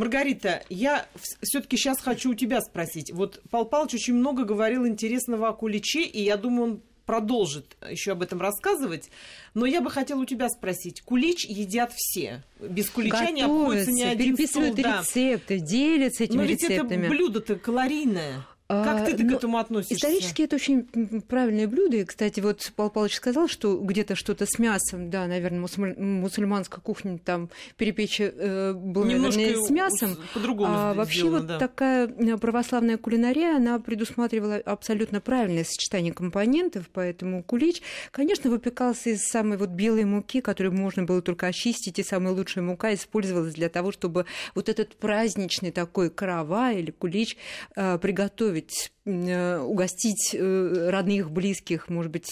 Маргарита, 0.00 0.62
я 0.70 1.06
все-таки 1.42 1.76
сейчас 1.76 2.00
хочу 2.00 2.30
у 2.30 2.34
тебя 2.34 2.62
спросить. 2.62 3.12
Вот 3.12 3.42
Пал 3.50 3.66
Палыч 3.66 3.94
очень 3.94 4.14
много 4.14 4.44
говорил 4.44 4.86
интересного 4.86 5.48
о 5.48 5.52
куличе, 5.52 6.02
и 6.04 6.22
я 6.22 6.38
думаю, 6.38 6.62
он 6.64 6.80
продолжит 7.04 7.76
еще 7.90 8.12
об 8.12 8.22
этом 8.22 8.40
рассказывать. 8.40 9.10
Но 9.52 9.66
я 9.66 9.82
бы 9.82 9.90
хотела 9.90 10.20
у 10.20 10.24
тебя 10.24 10.48
спросить. 10.48 11.02
Кулич 11.02 11.44
едят 11.44 11.92
все. 11.94 12.42
Без 12.60 12.88
кулича 12.88 13.26
Готовятся, 13.26 13.34
не 13.34 13.42
обходится 13.42 13.90
ни 13.90 14.02
один 14.02 14.36
переписывают 14.36 14.78
стол. 14.78 14.92
рецепты, 15.00 15.58
да. 15.58 15.66
делятся 15.66 16.24
этими 16.24 16.36
Но 16.36 16.42
ведь 16.44 16.62
рецептами. 16.62 17.06
это 17.06 17.10
блюдо-то 17.10 17.56
калорийное. 17.56 18.46
Как 18.70 19.06
ты, 19.06 19.16
ты 19.16 19.28
к 19.28 19.32
этому 19.32 19.58
относишься? 19.58 19.94
Исторически 19.96 20.42
это 20.42 20.56
очень 20.56 20.84
правильное 21.22 21.66
блюдо. 21.66 21.96
И, 21.96 22.04
кстати, 22.04 22.38
вот 22.40 22.72
Павел 22.76 22.90
Павлович 22.90 23.16
сказал, 23.16 23.48
что 23.48 23.76
где-то 23.76 24.14
что-то 24.14 24.46
с 24.46 24.58
мясом, 24.58 25.10
да, 25.10 25.26
наверное, 25.26 25.60
мусуль... 25.60 25.96
мусульманская 25.96 26.80
кухня, 26.80 27.18
там 27.18 27.50
перепечи 27.76 28.32
э, 28.34 28.72
было, 28.72 29.04
Немножко 29.04 29.40
наверное, 29.40 29.64
с 29.64 29.70
мясом. 29.70 30.16
По-другому 30.34 30.72
а 30.72 30.94
вообще 30.94 31.20
сделано, 31.20 31.38
вот 31.38 31.46
да. 31.48 31.58
такая 31.58 32.08
православная 32.38 32.96
кулинария, 32.96 33.56
она 33.56 33.78
предусматривала 33.80 34.56
абсолютно 34.56 35.20
правильное 35.20 35.64
сочетание 35.64 36.12
компонентов, 36.12 36.88
поэтому 36.92 37.42
кулич, 37.42 37.82
конечно, 38.12 38.50
выпекался 38.50 39.10
из 39.10 39.22
самой 39.22 39.58
вот 39.58 39.70
белой 39.70 40.04
муки, 40.04 40.40
которую 40.40 40.74
можно 40.74 41.02
было 41.02 41.22
только 41.22 41.48
очистить, 41.48 41.98
и 41.98 42.04
самая 42.04 42.34
лучшая 42.34 42.64
мука 42.64 42.94
использовалась 42.94 43.54
для 43.54 43.68
того, 43.68 43.90
чтобы 43.90 44.26
вот 44.54 44.68
этот 44.68 44.94
праздничный 44.94 45.72
такой 45.72 46.10
карава 46.10 46.72
или 46.72 46.92
кулич 46.92 47.36
э, 47.74 47.98
приготовить 47.98 48.59
приготовить, 48.60 48.92
угостить 49.06 50.36
родных, 50.38 51.30
близких, 51.30 51.88
может 51.88 52.12
быть, 52.12 52.28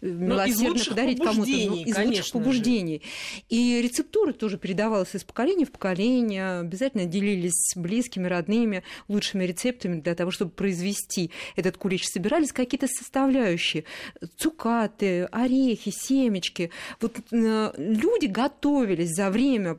милосердно 0.00 0.84
подарить 0.88 1.18
кому-то. 1.18 1.50
Ну, 1.50 1.84
из 1.84 1.98
лучших 1.98 2.30
побуждений. 2.30 3.02
И 3.48 3.80
рецептура 3.82 4.32
тоже 4.32 4.58
передавалась 4.58 5.14
из 5.14 5.24
поколения 5.24 5.64
в 5.64 5.72
поколение. 5.72 6.60
Обязательно 6.60 7.06
делились 7.06 7.72
с 7.72 7.76
близкими, 7.76 8.28
родными, 8.28 8.84
лучшими 9.08 9.44
рецептами 9.44 10.00
для 10.00 10.14
того, 10.14 10.30
чтобы 10.30 10.52
произвести 10.52 11.32
этот 11.56 11.76
кулич. 11.76 12.06
Собирались 12.06 12.52
какие-то 12.52 12.86
составляющие. 12.86 13.84
Цукаты, 14.36 15.24
орехи, 15.24 15.90
семечки. 15.90 16.70
Вот 17.00 17.16
люди 17.30 18.26
готовились 18.26 19.14
за 19.14 19.30
время 19.30 19.74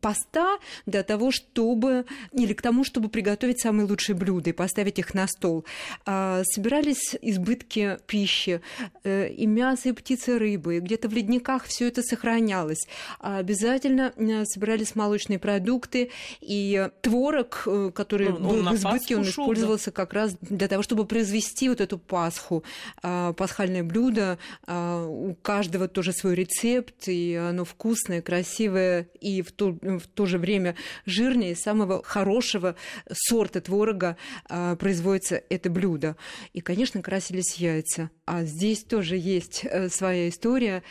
поста 0.00 0.58
для 0.86 1.04
того, 1.04 1.30
чтобы... 1.30 2.04
Или 2.32 2.52
к 2.52 2.62
тому, 2.62 2.82
чтобы 2.82 3.08
приготовить 3.08 3.60
самые 3.60 3.86
лучшие 3.86 4.16
блюда 4.16 4.55
поставить 4.56 4.98
их 4.98 5.14
на 5.14 5.26
стол. 5.26 5.64
Собирались 6.04 7.14
избытки 7.22 7.98
пищи, 8.06 8.60
и 9.04 9.46
мяса, 9.46 9.90
и 9.90 9.92
птицы, 9.92 10.36
и 10.36 10.38
рыбы, 10.38 10.76
и 10.76 10.80
где-то 10.80 11.08
в 11.08 11.12
ледниках 11.12 11.64
все 11.64 11.88
это 11.88 12.02
сохранялось. 12.02 12.86
Обязательно 13.20 14.12
собирались 14.46 14.94
молочные 14.94 15.38
продукты, 15.38 16.10
и 16.40 16.88
творог, 17.02 17.68
который 17.94 18.28
он, 18.28 18.42
был 18.42 18.50
он 18.50 18.68
в 18.70 18.74
избытке, 18.74 19.16
он 19.16 19.24
шел, 19.24 19.44
использовался 19.44 19.90
да? 19.90 19.92
как 19.92 20.12
раз 20.12 20.36
для 20.40 20.68
того, 20.68 20.82
чтобы 20.82 21.04
произвести 21.06 21.68
вот 21.68 21.80
эту 21.80 21.98
Пасху. 21.98 22.64
Пасхальное 23.02 23.82
блюдо, 23.82 24.38
у 24.66 25.34
каждого 25.42 25.88
тоже 25.88 26.12
свой 26.12 26.34
рецепт, 26.34 27.08
и 27.08 27.34
оно 27.34 27.64
вкусное, 27.64 28.22
красивое, 28.22 29.08
и 29.20 29.42
в 29.42 29.52
то, 29.52 29.76
в 29.82 30.06
то 30.14 30.26
же 30.26 30.38
время 30.38 30.76
жирное, 31.04 31.52
и 31.52 31.54
самого 31.54 32.02
хорошего 32.02 32.76
сорта 33.12 33.60
творога 33.60 34.16
а, 34.45 34.45
производится 34.78 35.42
это 35.48 35.70
блюдо. 35.70 36.16
И, 36.52 36.60
конечно, 36.60 37.02
красились 37.02 37.56
яйца. 37.56 38.10
А 38.24 38.44
здесь 38.44 38.84
тоже 38.84 39.16
есть 39.16 39.64
э, 39.64 39.88
своя 39.88 40.28
история, 40.28 40.82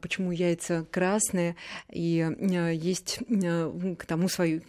почему 0.00 0.32
яйца 0.32 0.86
красные, 0.90 1.56
и 1.90 2.20
э, 2.20 2.74
есть 2.74 3.18
э, 3.28 3.94
к 3.98 4.06
тому 4.06 4.28
свои 4.28 4.60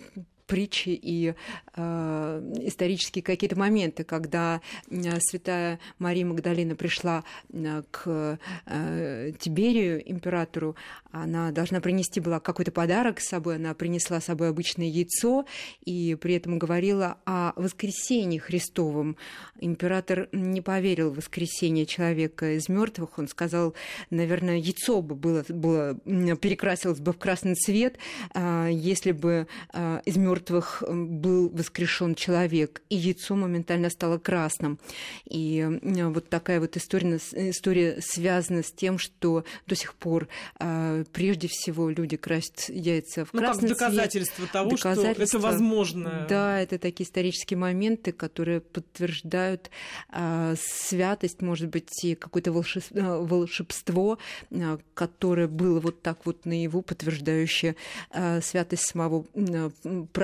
притчи 0.54 0.90
и 0.90 1.34
э, 1.76 2.54
исторические 2.62 3.24
какие-то 3.24 3.58
моменты, 3.58 4.04
когда 4.04 4.62
э, 4.88 5.20
святая 5.20 5.80
Мария 5.98 6.28
Магдалина 6.28 6.76
пришла 6.76 7.24
э, 7.52 7.82
к 7.90 8.38
э, 8.68 9.32
Тиберию, 9.40 10.12
императору, 10.12 10.76
она 11.12 11.50
должна 11.50 11.82
принести 11.82 12.20
была 12.20 12.40
какой-то 12.40 12.72
подарок 12.72 13.20
с 13.20 13.30
собой, 13.30 13.56
она 13.56 13.74
принесла 13.74 14.22
с 14.22 14.26
собой 14.26 14.50
обычное 14.50 14.86
яйцо 14.86 15.46
и 15.86 16.16
при 16.22 16.36
этом 16.36 16.60
говорила 16.60 17.18
о 17.26 17.54
воскресении 17.56 18.38
Христовом. 18.38 19.18
Император 19.60 20.30
не 20.34 20.62
поверил 20.62 21.10
в 21.10 21.16
воскресение 21.16 21.88
человека 21.88 22.58
из 22.58 22.70
мертвых, 22.70 23.18
он 23.18 23.28
сказал, 23.28 23.74
наверное, 24.12 24.58
яйцо 24.58 25.02
бы 25.02 25.16
было, 25.16 25.44
было 25.50 25.96
перекрасилось 26.36 27.00
бы 27.00 27.12
в 27.12 27.18
красный 27.18 27.56
цвет, 27.56 27.98
э, 28.36 28.70
если 28.72 29.14
бы 29.14 29.48
из 30.06 30.18
мертвых 30.18 30.43
мертвых 30.44 30.84
был 30.88 31.50
воскрешен 31.50 32.16
человек, 32.16 32.82
и 32.90 32.96
яйцо 32.96 33.36
моментально 33.36 33.90
стало 33.90 34.18
красным. 34.18 34.78
И 35.26 35.66
вот 35.82 36.30
такая 36.30 36.60
вот 36.60 36.76
история, 36.76 37.18
история 37.18 38.00
связана 38.02 38.64
с 38.64 38.72
тем, 38.72 38.98
что 38.98 39.46
до 39.68 39.76
сих 39.76 39.94
пор 39.94 40.28
прежде 41.14 41.48
всего 41.48 41.90
люди 41.90 42.18
красят 42.18 42.70
яйца 42.70 43.26
в 43.26 43.34
ну, 43.34 43.40
красный 43.40 43.70
как 43.70 43.78
доказательство 43.78 44.44
цвет. 44.46 44.52
того, 44.52 44.70
доказательство, 44.72 45.26
что 45.26 45.38
это 45.38 45.40
возможно. 45.40 46.26
Да, 46.30 46.60
это 46.60 46.78
такие 46.78 47.06
исторические 47.08 47.58
моменты, 47.58 48.12
которые 48.12 48.60
подтверждают 48.60 49.70
святость, 50.58 51.42
может 51.42 51.70
быть, 51.70 52.04
и 52.04 52.16
какое-то 52.16 52.52
волшебство, 52.52 54.18
которое 54.94 55.48
было 55.48 55.80
вот 55.80 56.02
так 56.02 56.26
вот 56.26 56.46
наяву, 56.46 56.82
подтверждающее 56.82 57.76
святость 58.42 58.88
самого 58.88 59.26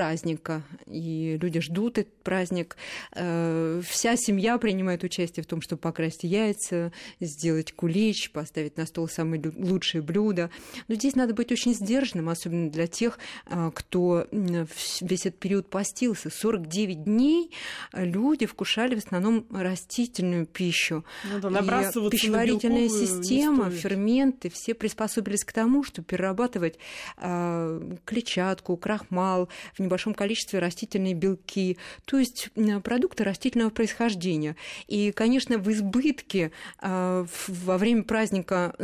праздника, 0.00 0.62
и 0.86 1.36
люди 1.42 1.60
ждут 1.60 1.98
этот 1.98 2.22
праздник. 2.22 2.78
Э, 3.12 3.82
вся 3.86 4.16
семья 4.16 4.56
принимает 4.56 5.04
участие 5.04 5.44
в 5.44 5.46
том, 5.46 5.60
чтобы 5.60 5.80
покрасить 5.80 6.22
яйца, 6.22 6.90
сделать 7.20 7.72
кулич, 7.72 8.30
поставить 8.30 8.78
на 8.78 8.86
стол 8.86 9.08
самые 9.08 9.42
лучшие 9.58 10.00
блюда. 10.00 10.48
Но 10.88 10.94
здесь 10.94 11.16
надо 11.16 11.34
быть 11.34 11.52
очень 11.52 11.74
сдержанным, 11.74 12.30
особенно 12.30 12.70
для 12.70 12.86
тех, 12.86 13.18
э, 13.44 13.70
кто 13.74 14.26
весь 14.30 15.26
этот 15.26 15.38
период 15.38 15.68
постился. 15.68 16.30
49 16.30 17.04
дней 17.04 17.50
люди 17.92 18.46
вкушали 18.46 18.94
в 18.94 19.04
основном 19.04 19.44
растительную 19.50 20.46
пищу. 20.46 21.04
Ну 21.30 21.40
да, 21.40 21.90
и 21.90 22.10
пищеварительная 22.10 22.88
система, 22.88 23.70
ферменты, 23.70 24.48
все 24.48 24.72
приспособились 24.72 25.44
к 25.44 25.52
тому, 25.52 25.84
чтобы 25.84 26.06
перерабатывать 26.06 26.78
э, 27.18 27.96
клетчатку, 28.06 28.78
крахмал 28.78 29.50
в 29.76 29.89
небольшом 29.90 30.14
количестве 30.14 30.60
растительные 30.60 31.14
белки, 31.14 31.76
то 32.04 32.18
есть 32.18 32.50
продукты 32.84 33.24
растительного 33.24 33.70
происхождения. 33.70 34.56
И, 34.86 35.10
конечно, 35.10 35.58
в 35.58 35.70
избытке 35.70 36.52
а, 36.78 37.26
во 37.48 37.76
время 37.76 38.04
праздника 38.04 38.74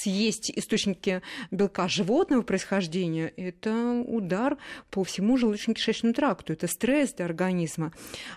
съесть 0.00 0.50
источники 0.54 1.22
белка 1.50 1.88
животного 1.88 2.42
происхождения– 2.42 3.32
это 3.36 4.04
удар 4.06 4.56
по 4.90 5.04
всему 5.04 5.36
желудочно-кишечному 5.38 6.12
тракту, 6.12 6.52
это 6.52 6.66
стресс 6.66 7.14
для 7.14 7.24
организма. 7.24 7.92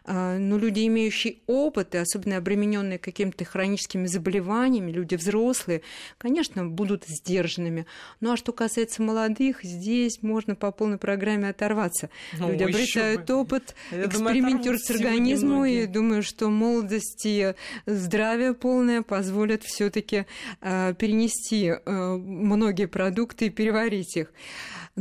А, 0.06 0.38
но 0.38 0.58
люди, 0.58 0.86
имеющие 0.88 1.38
опыт, 1.48 1.96
и 1.96 1.98
особенно 1.98 2.38
обремененные 2.38 3.00
какими-то 3.00 3.46
хроническими 3.46 4.06
заболеваниями, 4.08 4.92
люди 4.92 5.16
взрослые, 5.16 5.82
конечно, 6.18 6.66
будут 6.66 7.06
сдержанными. 7.06 7.86
Ну 8.20 8.34
а 8.34 8.38
что 8.38 8.52
касается 8.54 9.02
молодых, 9.02 9.64
здесь 9.64 10.22
можно 10.22 10.56
по 10.56 10.72
полной 10.72 10.98
программе 10.98 11.50
оторваться. 11.50 12.10
Ну, 12.38 12.52
Люди 12.52 12.64
обретают 12.64 13.30
опыт, 13.30 13.76
Я 13.92 14.06
экспериментируют 14.06 14.82
с 14.82 14.92
организмом, 14.92 15.66
и 15.66 15.86
думаю, 15.86 16.24
что 16.24 16.50
молодость 16.50 17.26
и 17.26 17.54
здравие 17.86 18.54
полное 18.54 19.02
позволят 19.02 19.64
все 19.64 19.90
таки 19.90 20.26
э, 20.62 20.94
перенести 20.98 21.59
э, 21.68 22.16
многие 22.18 22.88
продукты 22.88 23.48
и 23.48 23.50
переварить 23.50 24.18
их. 24.18 24.32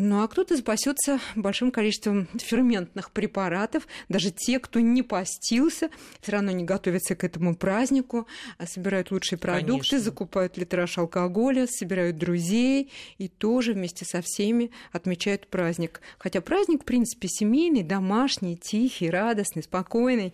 Ну 0.00 0.22
а 0.22 0.28
кто-то 0.28 0.56
спасется 0.56 1.18
большим 1.34 1.72
количеством 1.72 2.28
ферментных 2.36 3.10
препаратов. 3.10 3.88
Даже 4.08 4.30
те, 4.30 4.60
кто 4.60 4.78
не 4.78 5.02
постился, 5.02 5.90
все 6.20 6.32
равно 6.32 6.52
не 6.52 6.62
готовятся 6.62 7.16
к 7.16 7.24
этому 7.24 7.56
празднику, 7.56 8.28
а 8.58 8.66
собирают 8.66 9.10
лучшие 9.10 9.40
продукты, 9.40 9.90
Конечно. 9.90 9.98
закупают 9.98 10.56
литраж 10.56 10.98
алкоголя, 10.98 11.66
собирают 11.66 12.16
друзей 12.16 12.92
и 13.18 13.26
тоже 13.26 13.72
вместе 13.72 14.04
со 14.04 14.22
всеми 14.22 14.70
отмечают 14.92 15.48
праздник. 15.48 16.00
Хотя 16.18 16.40
праздник, 16.42 16.82
в 16.82 16.84
принципе, 16.84 17.26
семейный, 17.28 17.82
домашний, 17.82 18.56
тихий, 18.56 19.10
радостный, 19.10 19.64
спокойный. 19.64 20.32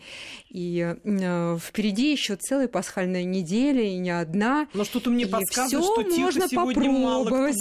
И 0.51 0.95
э, 1.03 1.59
впереди 1.59 2.13
еще 2.13 2.37
целая 2.37 2.69
пасхальная 2.69 3.25
неделя, 3.25 3.83
и 3.83 3.97
не 3.97 4.11
одна. 4.11 4.69
Но 4.75 4.85
что-то 4.85 5.09
мне 5.09 5.25
И 5.25 5.27
подсказывает, 5.27 5.85
что 5.85 6.03
можно 6.05 6.49
попробовать. 6.49 7.57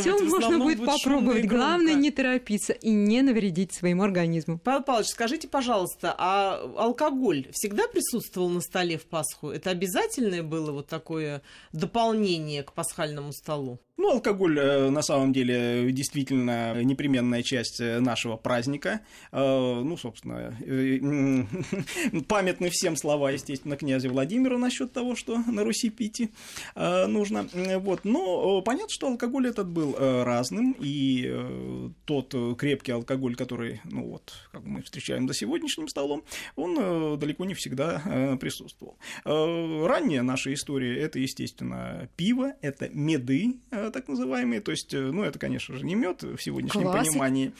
все 0.00 0.18
можно 0.18 0.58
будет 0.58 0.84
попробовать. 0.84 1.46
Главное 1.46 1.94
не 1.94 2.10
торопиться 2.10 2.72
и 2.72 2.90
не 2.90 3.22
навредить 3.22 3.72
своему 3.72 4.02
организму. 4.02 4.58
Павел 4.58 4.82
Павлович, 4.82 5.08
скажите, 5.08 5.48
пожалуйста, 5.48 6.14
а 6.16 6.60
алкоголь 6.76 7.46
всегда 7.52 7.86
присутствовал 7.86 8.48
на 8.48 8.60
столе 8.60 8.98
в 8.98 9.06
Пасху? 9.06 9.50
Это 9.50 9.70
обязательное 9.70 10.42
было 10.42 10.72
вот 10.72 10.88
такое 10.88 11.42
дополнение 11.72 12.62
к 12.62 12.72
пасхальному 12.72 13.32
столу? 13.32 13.78
Ну, 14.00 14.12
алкоголь 14.12 14.58
э, 14.58 14.88
на 14.88 15.02
самом 15.02 15.34
деле 15.34 15.92
действительно 15.92 16.82
непременная 16.82 17.42
часть 17.42 17.82
э, 17.82 18.00
нашего 18.00 18.38
праздника. 18.38 19.00
Э, 19.30 19.82
Ну, 19.82 19.94
собственно, 19.98 20.56
памятны 22.28 22.70
всем 22.70 22.96
слова, 22.96 23.30
естественно, 23.30 23.76
князя 23.76 24.08
Владимира 24.08 24.56
насчет 24.56 24.94
того, 24.94 25.16
что 25.16 25.36
на 25.46 25.64
Руси 25.64 25.90
пить 25.90 26.30
нужно. 26.74 27.46
Э, 27.66 27.78
Вот. 27.78 28.04
Но 28.04 28.60
э, 28.60 28.64
понятно, 28.64 28.90
что 28.90 29.08
алкоголь 29.08 29.48
этот 29.48 29.68
был 29.68 29.94
э, 29.98 30.22
разным, 30.24 30.76
и 30.78 31.90
тот 32.04 32.34
крепкий 32.58 32.92
алкоголь, 32.92 33.36
который, 33.36 33.80
ну 33.84 34.08
вот, 34.08 34.32
как 34.52 34.64
мы 34.64 34.82
встречаем 34.82 35.28
за 35.28 35.34
сегодняшним 35.34 35.88
столом, 35.88 36.24
он 36.56 37.18
далеко 37.18 37.44
не 37.44 37.54
всегда 37.54 38.36
присутствовал. 38.40 38.96
Ранняя 39.24 40.22
наша 40.22 40.52
история– 40.52 41.00
это, 41.02 41.18
естественно, 41.18 42.08
пиво, 42.16 42.52
это 42.62 42.88
меды, 42.90 43.56
так 43.70 44.08
называемые, 44.08 44.60
то 44.60 44.70
есть, 44.70 44.92
ну, 44.92 45.22
это, 45.22 45.38
конечно 45.38 45.76
же, 45.76 45.84
не 45.84 45.94
мед 45.94 46.22
в 46.22 46.38
сегодняшнем 46.38 46.82
Классик. 46.82 47.12
понимании. 47.12 47.52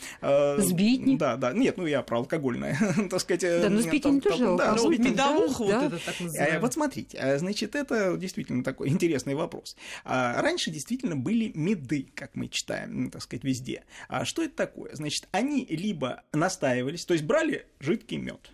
Сбитни. 0.58 1.16
Да, 1.16 1.36
да, 1.36 1.52
нет, 1.52 1.76
ну, 1.76 1.86
я 1.86 2.02
про 2.02 2.18
алкогольное, 2.18 2.78
так 3.10 3.20
сказать. 3.20 3.42
Да, 3.42 3.68
но 3.68 3.80
сбитень 3.80 4.20
там- 4.20 4.20
тоже 4.20 4.46
алкоголь. 4.46 4.98
Ну, 4.98 5.04
медовуха 5.10 5.62
вот 5.64 5.74
это 5.74 5.98
так 6.04 6.20
называемая. 6.20 6.60
Вот 6.60 6.72
смотрите, 6.74 7.38
значит, 7.38 7.74
это 7.74 8.16
действительно 8.16 8.64
такой 8.64 8.88
интересный 8.88 9.34
вопрос. 9.34 9.76
А, 10.04 10.40
Раньше 10.40 10.70
действительно 10.70 11.16
были 11.16 11.52
меды, 11.54 12.08
как 12.14 12.34
мы 12.34 12.48
читаем, 12.48 13.04
ну, 13.04 13.10
так 13.10 13.22
сказать, 13.22 13.44
везде. 13.44 13.84
А 14.08 14.24
что 14.24 14.42
это 14.42 14.54
такое? 14.54 14.94
Значит, 14.94 15.28
они 15.32 15.64
либо 15.66 16.22
настаивались, 16.32 17.04
то 17.04 17.14
есть 17.14 17.24
брали 17.24 17.66
жидкий 17.78 18.18
мед, 18.18 18.50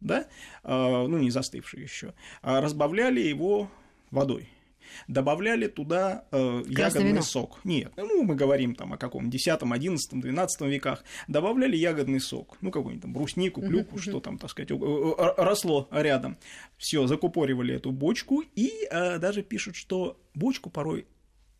да, 0.00 0.26
а, 0.62 1.06
ну, 1.06 1.18
не 1.18 1.30
застывший 1.30 1.82
еще, 1.82 2.14
а 2.42 2.60
разбавляли 2.60 3.20
его 3.20 3.70
водой. 4.10 4.48
Добавляли 5.08 5.66
туда 5.66 6.24
э, 6.32 6.62
ягодный 6.66 7.12
вино. 7.12 7.22
сок. 7.22 7.60
Нет, 7.64 7.92
ну, 7.96 8.22
мы 8.22 8.34
говорим 8.34 8.74
там 8.74 8.92
о 8.92 8.96
каком 8.96 9.30
10, 9.30 9.62
11, 9.62 10.20
12 10.20 10.60
веках. 10.62 11.04
Добавляли 11.28 11.76
ягодный 11.76 12.20
сок. 12.20 12.56
Ну, 12.60 12.70
какой-нибудь 12.70 13.02
там 13.02 13.12
бруснику, 13.12 13.60
клюкву, 13.60 13.98
что 13.98 14.20
там, 14.20 14.38
так 14.38 14.50
сказать, 14.50 14.70
э, 14.70 15.34
росло 15.36 15.88
рядом. 15.90 16.36
Все, 16.76 17.06
закупоривали 17.06 17.74
эту 17.74 17.90
бочку. 17.92 18.42
И 18.54 18.86
э, 18.90 19.18
даже 19.18 19.42
пишут, 19.42 19.76
что 19.76 20.18
бочку 20.34 20.70
порой 20.70 21.06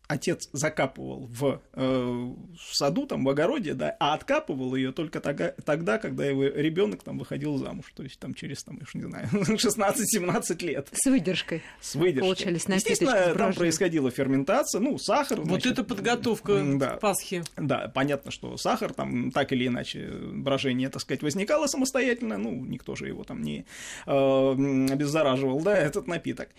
отец 0.07 0.49
закапывал 0.53 1.27
в, 1.27 1.61
э, 1.73 1.81
в 1.81 2.75
саду, 2.75 3.05
там, 3.05 3.23
в 3.23 3.29
огороде, 3.29 3.73
да, 3.73 3.95
а 3.99 4.13
откапывал 4.13 4.75
ее 4.75 4.91
только 4.91 5.19
тога- 5.19 5.53
тогда, 5.65 5.97
когда 5.97 6.25
его 6.25 6.43
ребенок 6.43 7.03
там 7.03 7.17
выходил 7.17 7.57
замуж, 7.57 7.85
то 7.95 8.03
есть 8.03 8.19
там 8.19 8.33
через, 8.33 8.63
там, 8.63 8.79
я 8.93 8.99
не 9.01 9.07
знаю, 9.07 9.27
16-17 9.31 10.65
лет 10.65 10.89
С 10.93 11.05
выдержкой. 11.09 11.63
с 11.81 11.95
выдержкой. 11.95 12.21
Получались 12.21 12.67
напиточки 12.67 12.91
Естественно, 12.91 13.35
там 13.35 13.53
происходила 13.53 14.09
ферментация, 14.11 14.79
ну, 14.79 14.97
сахар. 14.97 15.39
Вот 15.39 15.47
значит, 15.47 15.73
это 15.73 15.83
подготовка 15.83 16.63
да. 16.77 16.95
к 16.95 16.99
Пасхе. 16.99 17.43
Да, 17.57 17.91
понятно, 17.93 18.31
что 18.31 18.57
сахар 18.57 18.93
там 18.93 19.31
так 19.31 19.51
или 19.51 19.67
иначе 19.67 20.09
брожение, 20.09 20.89
так 20.89 21.01
сказать, 21.01 21.21
возникало 21.21 21.67
самостоятельно, 21.67 22.37
ну, 22.37 22.51
никто 22.51 22.95
же 22.95 23.07
его 23.07 23.23
там 23.23 23.41
не 23.41 23.65
э, 24.05 24.11
обеззараживал, 24.11 25.59
да, 25.61 25.77
этот 25.77 26.07
напиток. 26.07 26.49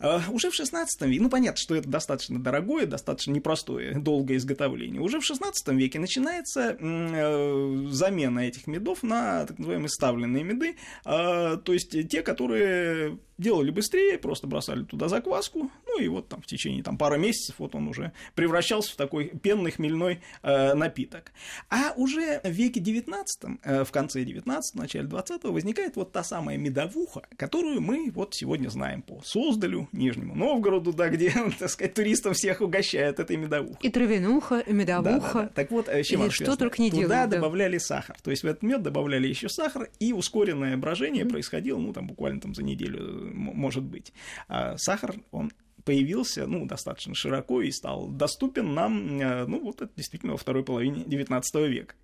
Э, 0.00 0.20
уже 0.30 0.50
в 0.50 0.54
16 0.54 1.02
веке, 1.02 1.22
ну, 1.22 1.30
понятно, 1.30 1.56
что 1.56 1.74
это 1.74 1.88
достаточно 1.88 2.38
дорогое, 2.38 2.86
достаточно 2.96 3.32
непростое, 3.32 3.94
долгое 3.94 4.36
изготовление. 4.36 5.00
Уже 5.00 5.20
в 5.20 5.24
16 5.24 5.68
веке 5.68 5.98
начинается 5.98 6.76
э, 6.78 7.86
замена 7.90 8.40
этих 8.40 8.66
медов 8.66 9.02
на 9.02 9.46
так 9.46 9.58
называемые 9.58 9.88
ставленные 9.88 10.44
меды, 10.44 10.76
э, 11.04 11.56
то 11.56 11.72
есть 11.72 12.08
те, 12.08 12.22
которые 12.22 13.18
делали 13.38 13.70
быстрее, 13.70 14.18
просто 14.18 14.46
бросали 14.46 14.84
туда 14.84 15.08
закваску, 15.08 15.70
ну 15.86 16.00
и 16.00 16.08
вот 16.08 16.28
там 16.28 16.42
в 16.42 16.46
течение 16.46 16.82
там, 16.82 16.98
пары 16.98 17.18
месяцев 17.18 17.56
вот 17.58 17.74
он 17.74 17.88
уже 17.88 18.12
превращался 18.34 18.92
в 18.92 18.96
такой 18.96 19.26
пенный 19.26 19.70
хмельной 19.70 20.20
э, 20.42 20.74
напиток. 20.74 21.32
А 21.70 21.92
уже 21.96 22.40
в 22.42 22.50
веке 22.50 22.80
19, 22.80 23.58
э, 23.62 23.84
в 23.84 23.90
конце 23.90 24.24
19 24.24 24.74
начале 24.74 25.06
20 25.06 25.44
возникает 25.44 25.96
вот 25.96 26.12
та 26.12 26.24
самая 26.24 26.56
медовуха, 26.56 27.22
которую 27.36 27.80
мы 27.80 28.10
вот 28.10 28.34
сегодня 28.34 28.68
знаем 28.68 29.02
по 29.02 29.20
Суздалю, 29.24 29.88
Нижнему 29.92 30.34
Новгороду, 30.34 30.92
да, 30.92 31.08
где, 31.08 31.32
так 31.58 31.70
сказать, 31.70 31.94
туристов 31.94 32.36
всех 32.36 32.60
угощают 32.60 33.20
этой 33.20 33.36
медовухой. 33.36 33.78
И 33.82 33.90
травянуха, 33.90 34.60
и 34.60 34.72
медовуха. 34.72 35.10
Да-да-да. 35.10 35.48
Так 35.48 35.70
вот, 35.70 35.88
э, 35.88 36.02
чем 36.02 36.30
что 36.30 36.56
только 36.56 36.80
не 36.80 36.90
Туда 36.90 37.00
делают, 37.00 37.30
да. 37.30 37.36
добавляли 37.36 37.78
сахар. 37.78 38.16
То 38.22 38.30
есть 38.30 38.42
в 38.42 38.46
этот 38.46 38.62
мед 38.62 38.82
добавляли 38.82 39.28
еще 39.28 39.48
сахар, 39.48 39.88
и 39.98 40.12
ускоренное 40.12 40.76
брожение 40.76 41.24
происходило, 41.24 41.78
ну, 41.78 41.92
там 41.92 42.06
буквально 42.06 42.40
там 42.40 42.54
за 42.54 42.62
неделю, 42.62 43.00
э, 43.00 43.25
может 43.32 43.84
быть. 43.84 44.12
А 44.48 44.76
сахар, 44.78 45.16
он 45.30 45.52
появился, 45.86 46.46
ну, 46.46 46.66
достаточно 46.66 47.14
широко 47.14 47.62
и 47.62 47.70
стал 47.70 48.08
доступен 48.08 48.74
нам, 48.74 49.20
э, 49.20 49.46
ну, 49.46 49.60
вот 49.60 49.80
это 49.80 49.92
действительно 49.96 50.32
во 50.32 50.38
второй 50.38 50.64
половине 50.64 51.04
19 51.06 51.54
века. 51.68 51.94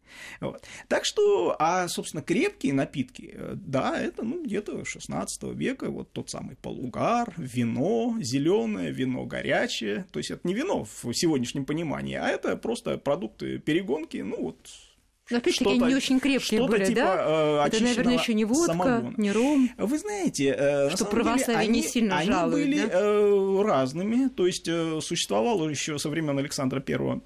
Вот. 0.40 0.64
Так 0.88 1.04
что, 1.04 1.56
а, 1.58 1.88
собственно, 1.88 2.22
крепкие 2.22 2.74
напитки, 2.74 3.32
э, 3.34 3.54
да, 3.56 4.00
это, 4.00 4.22
ну, 4.22 4.44
где-то 4.44 4.84
16 4.84 5.52
века, 5.52 5.90
вот 5.90 6.12
тот 6.12 6.30
самый 6.30 6.54
полугар, 6.56 7.34
вино, 7.36 8.16
зеленое, 8.20 8.92
вино 8.92 9.26
горячее, 9.26 10.06
то 10.12 10.20
есть 10.20 10.30
это 10.30 10.46
не 10.46 10.54
вино 10.54 10.84
в 10.84 11.12
сегодняшнем 11.12 11.64
понимании, 11.64 12.14
а 12.14 12.28
это 12.28 12.56
просто 12.56 12.98
продукты 12.98 13.58
перегонки, 13.58 14.18
ну, 14.18 14.40
вот 14.40 14.68
Но 15.32 15.38
опять-таки 15.38 15.64
они 15.70 15.76
что-то- 15.78 15.90
не 15.90 15.96
очень 15.96 16.20
крепкие 16.20 16.66
были, 16.66 16.84
типа, 16.86 17.00
да? 17.00 17.64
э, 17.64 17.66
Это, 17.66 17.82
наверное, 17.82 18.14
еще 18.18 18.34
не 18.34 18.44
водка, 18.44 18.72
самогона. 18.72 19.14
не 19.16 19.32
ром. 19.32 19.70
Вы 19.78 19.98
знаете, 19.98 20.54
э, 20.58 20.88
Что 20.90 20.98
деле 20.98 21.10
православие 21.10 21.68
не 21.68 21.78
они- 21.80 21.88
сильно 21.88 22.18
они 22.18 22.30
жалует, 22.30 22.66
были 22.66 22.78
да? 22.86 22.88
э, 22.92 23.62
разными, 23.62 24.28
то 24.28 24.46
есть 24.46 24.68
э, 24.68 25.00
существовал 25.00 25.68
еще 25.68 25.98
со 25.98 26.08
времен 26.08 26.38
Александра 26.38 26.80
Первого 26.80 27.20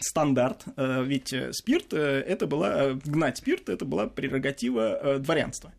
стандарт, 0.00 0.64
ведь 0.76 1.32
спирт, 1.52 1.92
это 1.92 2.46
была, 2.46 2.92
гнать 3.04 3.36
спирт, 3.38 3.68
это 3.68 3.84
была 3.84 4.06
прерогатива 4.08 5.18
дворянства. 5.20 5.72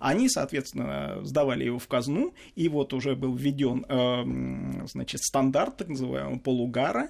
Они, 0.00 0.28
соответственно, 0.28 1.20
сдавали 1.22 1.64
его 1.64 1.78
в 1.78 1.86
казну, 1.88 2.34
и 2.56 2.68
вот 2.68 2.92
уже 2.92 3.14
был 3.16 3.34
введен, 3.34 3.86
значит, 4.86 5.22
стандарт 5.22 5.78
так 5.78 5.88
называемого 5.88 6.38
полугара 6.40 7.08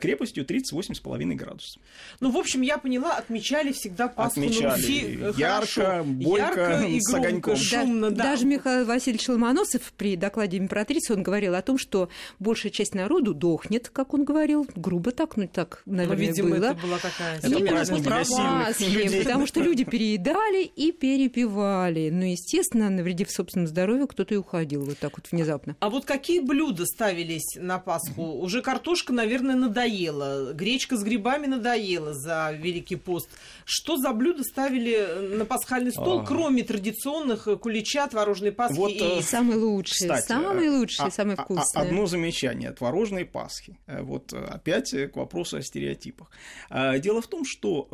крепостью 0.00 0.44
38,5 0.44 1.34
градусов. 1.34 1.82
Ну, 2.20 2.30
в 2.30 2.36
общем, 2.36 2.62
я 2.62 2.78
поняла, 2.78 3.16
отмечали 3.16 3.72
всегда 3.72 4.08
Пасху 4.08 4.40
на 4.40 4.46
Отмечали 4.46 4.70
Руси 4.80 5.18
э, 5.20 5.32
ярко, 5.36 5.74
хорошо. 5.76 6.04
бойко, 6.04 6.60
Ярко 6.60 6.86
и 6.86 7.00
с 7.00 7.08
громко, 7.10 7.28
огоньком. 7.28 7.56
шумно, 7.56 8.10
да. 8.10 8.24
Даже 8.24 8.46
Михаил 8.46 8.86
Васильевич 8.86 9.28
Ломоносов 9.28 9.92
при 9.96 10.16
докладе 10.16 10.58
императрицы, 10.58 11.12
он 11.14 11.22
говорил 11.22 11.54
о 11.54 11.62
том, 11.62 11.78
что 11.78 12.08
большая 12.38 12.72
часть 12.72 12.94
народу 12.94 13.34
дохнет, 13.34 13.88
как 13.90 14.14
он 14.14 14.24
говорил, 14.24 14.66
грубо 14.74 15.12
так, 15.12 15.36
ну 15.36 15.48
так, 15.52 15.82
Ну, 15.86 15.96
наверное, 15.96 16.26
видимо, 16.26 16.56
было. 16.56 16.64
это 16.66 16.80
была 16.86 16.98
такая 16.98 17.38
Это 17.38 17.48
Именно 17.48 17.70
праздник 17.70 17.96
после 18.04 18.10
для 18.12 18.24
сильных 18.24 18.66
Пасхи, 18.66 18.84
людей. 18.84 19.22
потому 19.24 19.46
что 19.46 19.60
люди 19.60 19.84
переедали 19.84 20.64
и 20.64 20.92
перепивали. 20.92 22.10
Ну, 22.10 22.24
естественно, 22.24 22.88
навредив 22.90 23.30
собственному 23.30 23.66
здоровью, 23.68 24.06
кто-то 24.06 24.34
и 24.34 24.36
уходил 24.36 24.84
вот 24.84 24.98
так 24.98 25.16
вот 25.16 25.26
внезапно. 25.30 25.76
А 25.80 25.90
вот 25.90 26.04
какие 26.04 26.40
блюда 26.40 26.86
ставились 26.86 27.56
на 27.56 27.78
Пасху? 27.78 28.22
Уже 28.40 28.62
картошка, 28.62 29.12
наверное, 29.12 29.54
надоела. 29.70 30.52
Гречка 30.52 30.96
с 30.96 31.02
грибами 31.02 31.46
надоела 31.46 32.14
за 32.14 32.52
Великий 32.52 32.96
пост. 32.96 33.28
Что 33.64 33.96
за 33.96 34.12
блюда 34.12 34.42
ставили 34.44 35.36
на 35.36 35.44
пасхальный 35.44 35.92
стол, 35.92 36.20
А. 36.20 36.24
кроме 36.26 36.62
традиционных 36.62 37.48
э, 37.48 37.56
кулича, 37.56 38.06
творожной 38.08 38.52
пасхи 38.52 38.76
Вот, 38.76 38.90
и... 38.92 38.98
э, 39.18 39.22
Самые 39.22 39.58
лучшие, 39.58 40.08
Кстати, 40.08 40.26
самые 40.28 40.68
э, 40.68 40.78
лучшие, 40.78 41.06
а- 41.06 41.10
самые 41.10 41.36
а- 41.36 41.42
а- 41.42 41.44
вкусные. 41.44 41.82
Одно 41.84 42.06
замечание. 42.06 42.72
Творожные 42.72 43.24
Пасхи. 43.24 43.76
Вот 43.86 44.32
опять 44.32 44.90
к 44.90 45.16
вопросу 45.16 45.56
о 45.58 45.62
стереотипах. 45.62 46.30
Дело 46.70 47.20
в 47.20 47.26
том, 47.26 47.44
что 47.44 47.88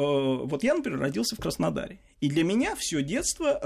вот 0.46 0.62
я, 0.62 0.74
например, 0.74 1.00
родился 1.00 1.36
в 1.36 1.40
Краснодаре. 1.40 1.98
И 2.20 2.28
для 2.28 2.44
меня 2.44 2.74
все 2.76 3.02
детство, 3.02 3.58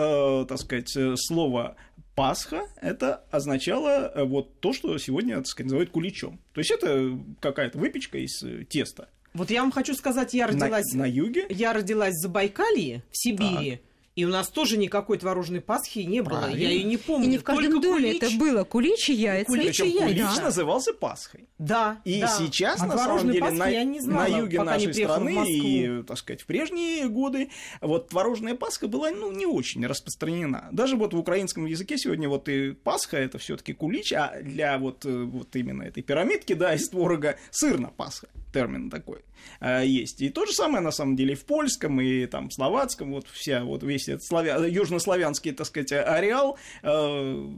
э, 0.43 0.47
так 0.47 0.59
сказать, 0.59 0.97
слово 1.17 1.77
Пасха 2.17 2.63
это 2.81 3.25
означало 3.31 4.11
э, 4.13 4.25
вот 4.25 4.59
то, 4.61 4.73
что 4.73 4.97
сегодня, 4.99 5.37
так 5.37 5.47
сказать, 5.47 5.67
называют 5.67 5.91
куличом. 5.91 6.41
То 6.55 6.61
есть 6.61 6.71
это 6.71 7.21
какая-то 7.41 7.79
выпечка 7.79 8.19
из 8.19 8.43
э, 8.43 8.65
теста. 8.65 9.11
Вот 9.35 9.51
я 9.51 9.61
вам 9.61 9.71
хочу 9.71 9.95
сказать, 9.95 10.33
я 10.33 10.47
На, 10.47 10.53
родилась... 10.55 10.93
на 10.95 11.05
юге 11.05 11.45
Я 11.51 11.75
родилась 11.75 12.15
в 12.15 12.23
Забайкалье, 12.23 13.05
в 13.11 13.19
Сибири. 13.19 13.81
И 14.17 14.25
у 14.25 14.29
нас 14.29 14.49
тоже 14.49 14.79
никакой 14.79 15.19
творожной 15.19 15.61
Пасхи 15.61 15.99
не 15.99 16.23
было. 16.23 16.39
Правильно. 16.39 16.59
Я 16.59 16.71
ее 16.71 16.85
не 16.85 16.97
помню. 16.97 17.27
И 17.27 17.31
не 17.31 17.37
в 17.39 17.45
каждом 17.45 17.65
Только 17.67 17.83
доме 17.83 18.13
кулич. 18.13 18.23
это 18.23 18.37
было. 18.39 18.65
Кулич 18.65 19.11
и 19.11 19.13
яйца. 19.13 19.47
Кулич 19.47 19.67
Причем 19.67 19.85
яйца. 19.87 20.03
кулич 20.07 20.37
Да. 20.37 20.43
назывался 20.43 20.95
Пасхой. 20.95 21.49
Да. 21.59 22.01
И 22.05 22.21
да. 22.23 22.29
сейчас, 22.29 22.81
А 22.81 22.87
на 22.87 22.97
самом 22.97 23.27
деле, 23.29 23.41
Пасхи 23.41 23.57
на, 23.59 23.69
я 23.69 23.85
не 23.85 24.01
знала, 24.01 24.27
на 24.27 24.39
юге 24.39 24.63
нашей 24.63 24.95
страны 24.95 25.45
и, 25.53 26.03
так 26.03 26.17
сказать, 26.17 26.41
в 26.41 26.47
прежние 26.47 27.09
годы 27.11 27.51
вот 27.83 28.09
творожная 28.09 28.55
Пасха 28.55 28.89
была, 28.89 29.11
ну, 29.11 29.31
не 29.31 29.45
очень 29.45 29.85
распространена. 29.87 30.71
Даже 30.73 30.97
вот 30.97 31.13
в 31.13 31.19
украинском 31.19 31.67
языке 31.67 31.99
сегодня 31.99 32.29
вот 32.31 32.49
и 32.49 32.73
Пасха 32.73 33.19
это 33.19 33.37
все 33.37 33.59
таки 33.59 33.75
кулич, 33.75 34.15
а 34.15 34.41
для 34.43 34.79
вот, 34.79 35.05
э, 35.05 35.25
вот 35.25 35.55
именно 35.57 35.83
этой 35.83 36.03
пирамидки, 36.03 36.55
да, 36.55 36.75
из 36.75 36.89
творога 36.89 37.37
сырна 37.51 37.89
Пасха, 37.95 38.29
термин 38.55 38.89
такой 38.89 39.19
есть. 39.61 40.23
И 40.23 40.29
то 40.31 40.47
же 40.47 40.53
самое, 40.53 40.83
на 40.83 40.91
самом 40.91 41.17
деле, 41.17 41.33
и 41.33 41.37
в 41.37 41.45
польском, 41.45 42.01
и 42.01 42.27
там 42.27 42.51
словацком, 42.51 43.13
вот 43.13 43.27
вся, 43.29 43.65
вот 43.65 43.83
весь 43.83 44.09
этот 44.09 44.25
славя... 44.25 44.67
южнославянский, 44.67 45.53
так 45.53 45.67
сказать, 45.67 45.93
ареал, 45.93 46.59
э, 46.83 47.49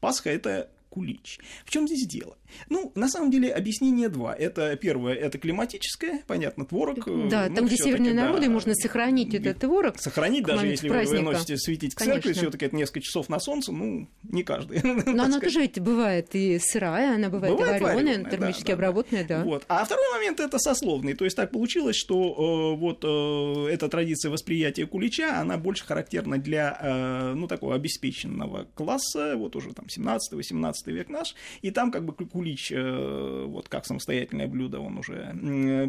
Пасха 0.00 0.30
это 0.30 0.70
кулич. 0.88 1.38
В 1.64 1.70
чем 1.70 1.86
здесь 1.86 2.06
дело? 2.06 2.36
Ну, 2.68 2.92
на 2.94 3.08
самом 3.08 3.30
деле, 3.30 3.52
объяснение 3.52 4.08
два. 4.08 4.34
Это 4.34 4.76
первое, 4.76 5.14
это 5.14 5.38
климатическое, 5.38 6.22
понятно, 6.26 6.64
творог. 6.64 6.98
Да, 7.28 7.48
ну, 7.48 7.54
там, 7.54 7.66
где 7.66 7.76
всё-таки, 7.76 7.82
северные 7.82 8.14
да, 8.14 8.24
народы, 8.24 8.48
можно 8.48 8.74
сохранить 8.74 9.34
этот 9.34 9.58
творог. 9.58 9.98
Сохранить, 9.98 10.44
даже 10.44 10.66
если 10.66 10.88
вы 10.88 10.94
праздника. 10.94 11.24
выносите 11.24 11.56
светить 11.56 11.94
к 11.94 11.98
Конечно. 11.98 12.22
церкви, 12.22 12.38
все-таки 12.38 12.66
это 12.66 12.76
несколько 12.76 13.00
часов 13.00 13.28
на 13.28 13.40
солнце, 13.40 13.72
ну, 13.72 14.08
не 14.22 14.42
каждый. 14.42 14.80
Но 15.06 15.24
она 15.24 15.40
тоже 15.40 15.60
ведь 15.60 15.80
бывает 15.80 16.34
и 16.34 16.58
сырая, 16.58 17.14
она 17.14 17.28
бывает, 17.28 17.54
Бывает 17.54 17.80
и 17.80 17.84
вареная, 17.84 18.14
варёная, 18.18 18.30
термически 18.30 18.62
да, 18.62 18.68
да, 18.68 18.74
обработанная, 18.74 19.24
да. 19.24 19.44
Вот. 19.44 19.64
А 19.68 19.84
второй 19.84 20.10
момент 20.12 20.40
это 20.40 20.58
сословный. 20.58 21.14
То 21.14 21.24
есть 21.24 21.36
так 21.36 21.50
получилось, 21.50 21.96
что 21.96 22.74
э, 22.74 22.78
вот 22.78 23.04
э, 23.04 23.72
эта 23.72 23.88
традиция 23.88 24.30
восприятия 24.30 24.86
кулича, 24.86 25.40
она 25.40 25.56
больше 25.56 25.84
характерна 25.84 26.38
для, 26.38 26.78
э, 26.80 27.34
ну, 27.34 27.46
такого 27.46 27.74
обеспеченного 27.74 28.66
класса, 28.74 29.34
вот 29.36 29.56
уже 29.56 29.72
там 29.72 29.86
17-18 29.86 30.72
век 30.86 31.08
наш, 31.08 31.34
и 31.62 31.70
там 31.70 31.90
как 31.90 32.04
бы 32.04 32.12
кулич, 32.12 32.41
э, 32.46 33.44
вот 33.46 33.68
как 33.68 33.86
самостоятельное 33.86 34.46
блюдо, 34.48 34.80
он 34.80 34.98
уже 34.98 35.34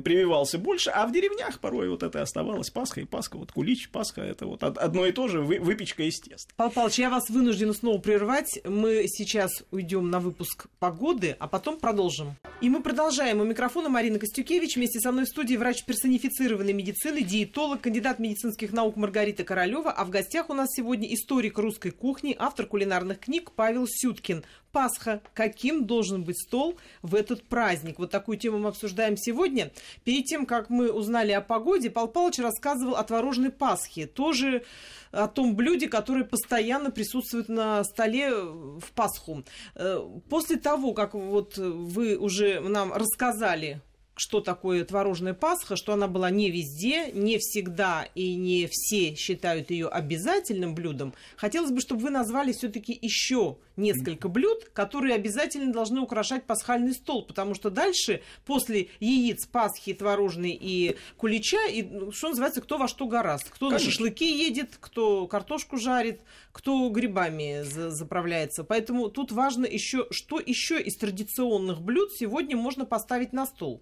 прививался 0.04 0.58
больше, 0.58 0.89
а 0.89 1.06
в 1.08 1.12
деревнях 1.12 1.60
порой 1.60 1.89
вот 1.89 2.04
это 2.04 2.22
оставалось 2.22 2.70
Пасха 2.70 3.02
и 3.02 3.06
Пасха, 3.06 3.38
вот 3.38 3.52
кулич, 3.52 3.89
Пасха, 3.89 4.22
это 4.22 4.46
вот 4.46 4.63
од- 4.63 4.78
одно 4.78 5.06
и 5.06 5.12
то 5.12 5.28
же, 5.28 5.42
вы- 5.42 5.60
выпечка 5.60 6.04
из 6.04 6.20
теста. 6.20 6.54
Павел 6.56 6.72
Павлович, 6.72 7.00
я 7.00 7.10
вас 7.10 7.30
вынуждена 7.30 7.74
снова 7.74 7.98
прервать. 8.00 8.60
Мы 8.66 9.06
сейчас 9.08 9.52
уйдем 9.72 10.10
на 10.10 10.20
выпуск 10.20 10.68
погоды, 10.80 11.36
а 11.39 11.48
потом 11.48 11.80
продолжим. 11.80 12.36
И 12.62 12.70
мы 12.70 12.82
продолжаем. 12.82 13.42
У 13.42 13.44
микрофона 13.44 13.89
Марина 13.89 14.20
Костюкевич. 14.20 14.76
Вместе 14.76 15.00
со 15.00 15.12
мной 15.12 15.26
в 15.26 15.30
студии 15.30 15.56
врач 15.56 15.84
персонифицированной 15.86 16.74
медицины, 16.74 17.22
диетолог, 17.24 17.82
кандидат 17.82 18.20
медицинских 18.20 18.72
наук 18.74 18.96
Маргарита 18.96 19.44
Королева. 19.44 19.92
А 19.92 20.06
в 20.06 20.10
гостях 20.10 20.50
у 20.50 20.54
нас 20.54 20.70
сегодня 20.72 21.13
историк 21.13 21.58
русской 21.58 21.92
кухни, 21.92 22.36
автор 22.38 22.66
кулинарных 22.66 23.20
книг 23.20 23.52
Павел 23.56 23.86
Сюткин. 23.88 24.44
Пасха. 24.74 25.22
Каким 25.36 25.86
должен 25.86 26.24
быть 26.24 26.42
стол 26.42 26.78
в 27.04 27.16
этот 27.16 27.44
праздник? 27.44 28.00
Вот 28.00 28.10
такую 28.10 28.38
тему 28.38 28.58
мы 28.58 28.70
обсуждаем 28.70 29.16
сегодня. 29.16 29.72
Перед 30.04 30.26
тем, 30.26 30.46
как 30.46 30.70
мы 30.70 30.92
узнали 30.92 31.32
о 31.32 31.42
погоде, 31.42 31.92
Павел 31.92 32.10
Павлович 32.10 32.40
рассказывал 32.40 32.96
о 32.96 33.04
творожной 33.04 33.52
Пасхе. 33.52 34.08
Тоже 34.08 34.66
о 35.12 35.28
том 35.28 35.56
блюде, 35.56 35.88
которое 35.88 36.26
постоянно 36.26 36.90
присутствует 36.90 37.50
на 37.50 37.84
столе 37.84 38.34
в 38.34 38.92
Пасху. 38.96 39.44
Э, 39.76 40.02
После 40.28 40.58
того, 40.58 40.94
как 40.94 41.14
вот 41.14 41.56
вы 41.58 42.18
уже 42.18 42.60
нам 42.60 42.92
рассказали 42.92 43.80
что 44.15 44.41
такое 44.41 44.86
творожная 44.86 45.34
Пасха, 45.34 45.76
что 45.76 45.93
она 45.93 46.08
была 46.08 46.30
не 46.30 46.52
везде, 46.52 47.12
не 47.12 47.38
всегда 47.39 48.08
и 48.15 48.36
не 48.36 48.67
все 48.69 49.15
считают 49.15 49.71
ее 49.71 49.88
обязательным 49.88 50.76
блюдом. 50.76 51.13
Хотелось 51.36 51.71
бы, 51.71 51.82
чтобы 51.82 52.02
вы 52.02 52.10
назвали 52.10 52.52
все-таки 52.52 52.97
еще 53.02 53.58
несколько 53.76 54.28
блюд, 54.30 54.65
которые 54.73 55.15
обязательно 55.15 55.73
должны 55.73 55.99
украшать 55.99 56.45
пасхальный 56.45 56.93
стол, 56.93 57.26
потому 57.26 57.56
что 57.56 57.71
дальше, 57.71 58.21
после 58.45 58.89
яиц, 58.99 59.47
Пасхи, 59.47 59.93
творожной 59.93 60.58
и 60.60 60.95
кулича, 61.17 61.65
и, 61.65 61.82
ну, 61.82 62.12
что 62.12 62.30
называется, 62.30 62.62
кто 62.62 62.78
во 62.78 62.88
что 62.88 63.08
гораст. 63.08 63.49
Кто 63.49 63.65
на 63.65 63.78
Конечно. 63.78 63.91
шашлыки 63.91 64.26
едет, 64.32 64.78
кто 64.80 65.26
картошку 65.28 65.78
жарит, 65.78 66.21
кто 66.52 66.88
грибами 66.89 67.63
за- 67.63 67.89
заправляется. 67.89 68.63
Поэтому 68.63 69.10
тут 69.10 69.32
важно 69.32 69.65
еще, 69.65 70.06
что 70.12 70.39
еще 70.39 70.80
из 70.80 70.95
традиционных 70.97 71.82
блюд 71.82 72.12
сегодня 72.13 72.56
можно 72.56 72.86
поставить 72.86 73.34
на 73.34 73.47
стол. 73.47 73.82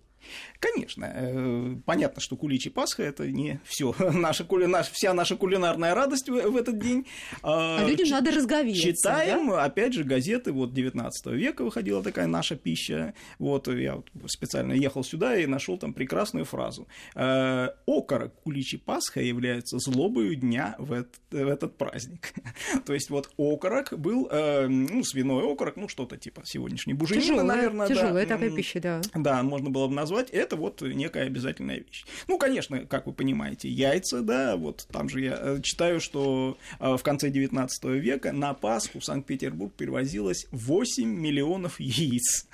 Конечно, 0.60 1.06
э, 1.14 1.76
понятно, 1.86 2.22
что 2.22 2.36
кулич 2.36 2.68
и 2.68 2.70
Пасха 2.70 3.04
это 3.04 3.28
не 3.30 3.60
все 3.66 3.96
наша, 4.14 4.44
кули- 4.44 4.68
вся 4.92 5.14
наша 5.14 5.36
кулинарная 5.36 5.96
радость 5.96 6.30
в, 6.30 6.34
в 6.34 6.56
этот 6.56 6.80
день. 6.80 7.06
А 7.44 7.86
людям 7.88 8.06
Ч- 8.08 8.12
надо 8.12 8.32
разговеться. 8.32 8.82
Читаем, 8.82 9.52
опять 9.52 9.94
же, 9.94 10.04
газеты, 10.04 10.52
вот 10.52 10.74
19 10.74 11.28
века 11.34 11.64
выходила 11.64 12.04
такая 12.04 12.28
наша 12.28 12.56
пища. 12.56 13.14
Вот 13.40 13.68
я 13.68 13.96
вот 13.96 14.10
специально 14.28 14.74
ехал 14.74 15.04
сюда 15.04 15.36
и 15.38 15.46
нашел 15.46 15.78
там 15.78 15.94
прекрасную 15.94 16.46
фразу. 16.46 16.88
Э, 17.16 17.70
Окорок 17.88 18.34
кулич 18.44 18.74
и 18.74 18.78
Пасха 18.78 19.22
являются 19.22 19.78
злобою 19.80 20.36
дня 20.36 20.76
в 20.78 20.92
этот, 20.94 21.20
в 21.32 21.48
этот 21.48 21.78
праздник. 21.78 22.34
То 22.86 22.94
есть 22.94 23.10
вот 23.10 23.30
окорок 23.38 23.94
был, 23.98 24.28
э, 24.32 24.68
ну, 24.68 25.04
свиной 25.04 25.52
окорок, 25.52 25.76
ну, 25.76 25.88
что-то 25.88 26.18
типа 26.18 26.42
сегодняшней 26.46 26.94
буженины, 26.94 27.22
Тяжелая, 27.24 27.46
наверное. 27.46 27.88
да. 27.88 27.96
тяжелая 27.96 28.26
такая 28.26 28.52
пища, 28.52 28.80
да. 28.80 29.02
да, 29.16 29.44
можно 29.44 29.70
было 29.70 29.88
бы 29.88 29.94
назвать, 29.94 30.11
это 30.20 30.56
вот 30.56 30.82
некая 30.82 31.26
обязательная 31.28 31.78
вещь. 31.78 32.06
Ну, 32.28 32.38
конечно, 32.38 32.86
как 32.86 33.08
вы 33.08 33.14
понимаете, 33.14 33.70
яйца, 33.70 34.22
да, 34.22 34.56
вот 34.56 34.88
там 34.92 35.10
же 35.10 35.22
я 35.22 35.38
э, 35.40 35.62
читаю, 35.62 36.00
что 36.00 36.58
э, 36.80 36.98
в 36.98 37.04
конце 37.04 37.30
19 37.30 37.84
века 37.86 38.32
на 38.32 38.54
Пасху 38.54 39.00
в 39.00 39.06
Санкт-Петербург 39.06 39.74
перевозилось 39.74 40.48
8 40.52 41.08
миллионов 41.08 41.80
яиц. 41.80 42.48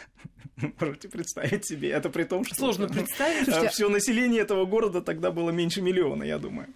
Можете 0.79 1.09
представить 1.09 1.65
себе, 1.65 1.89
это 1.91 2.09
при 2.09 2.23
том, 2.23 2.43
что... 2.43 2.55
Сложно 2.55 2.87
представить. 2.89 3.71
Все 3.71 3.89
население 3.89 4.41
этого 4.41 4.65
города 4.65 5.01
тогда 5.01 5.31
было 5.31 5.51
меньше 5.51 5.81
миллиона, 5.81 6.23
я 6.23 6.39
думаю. 6.39 6.67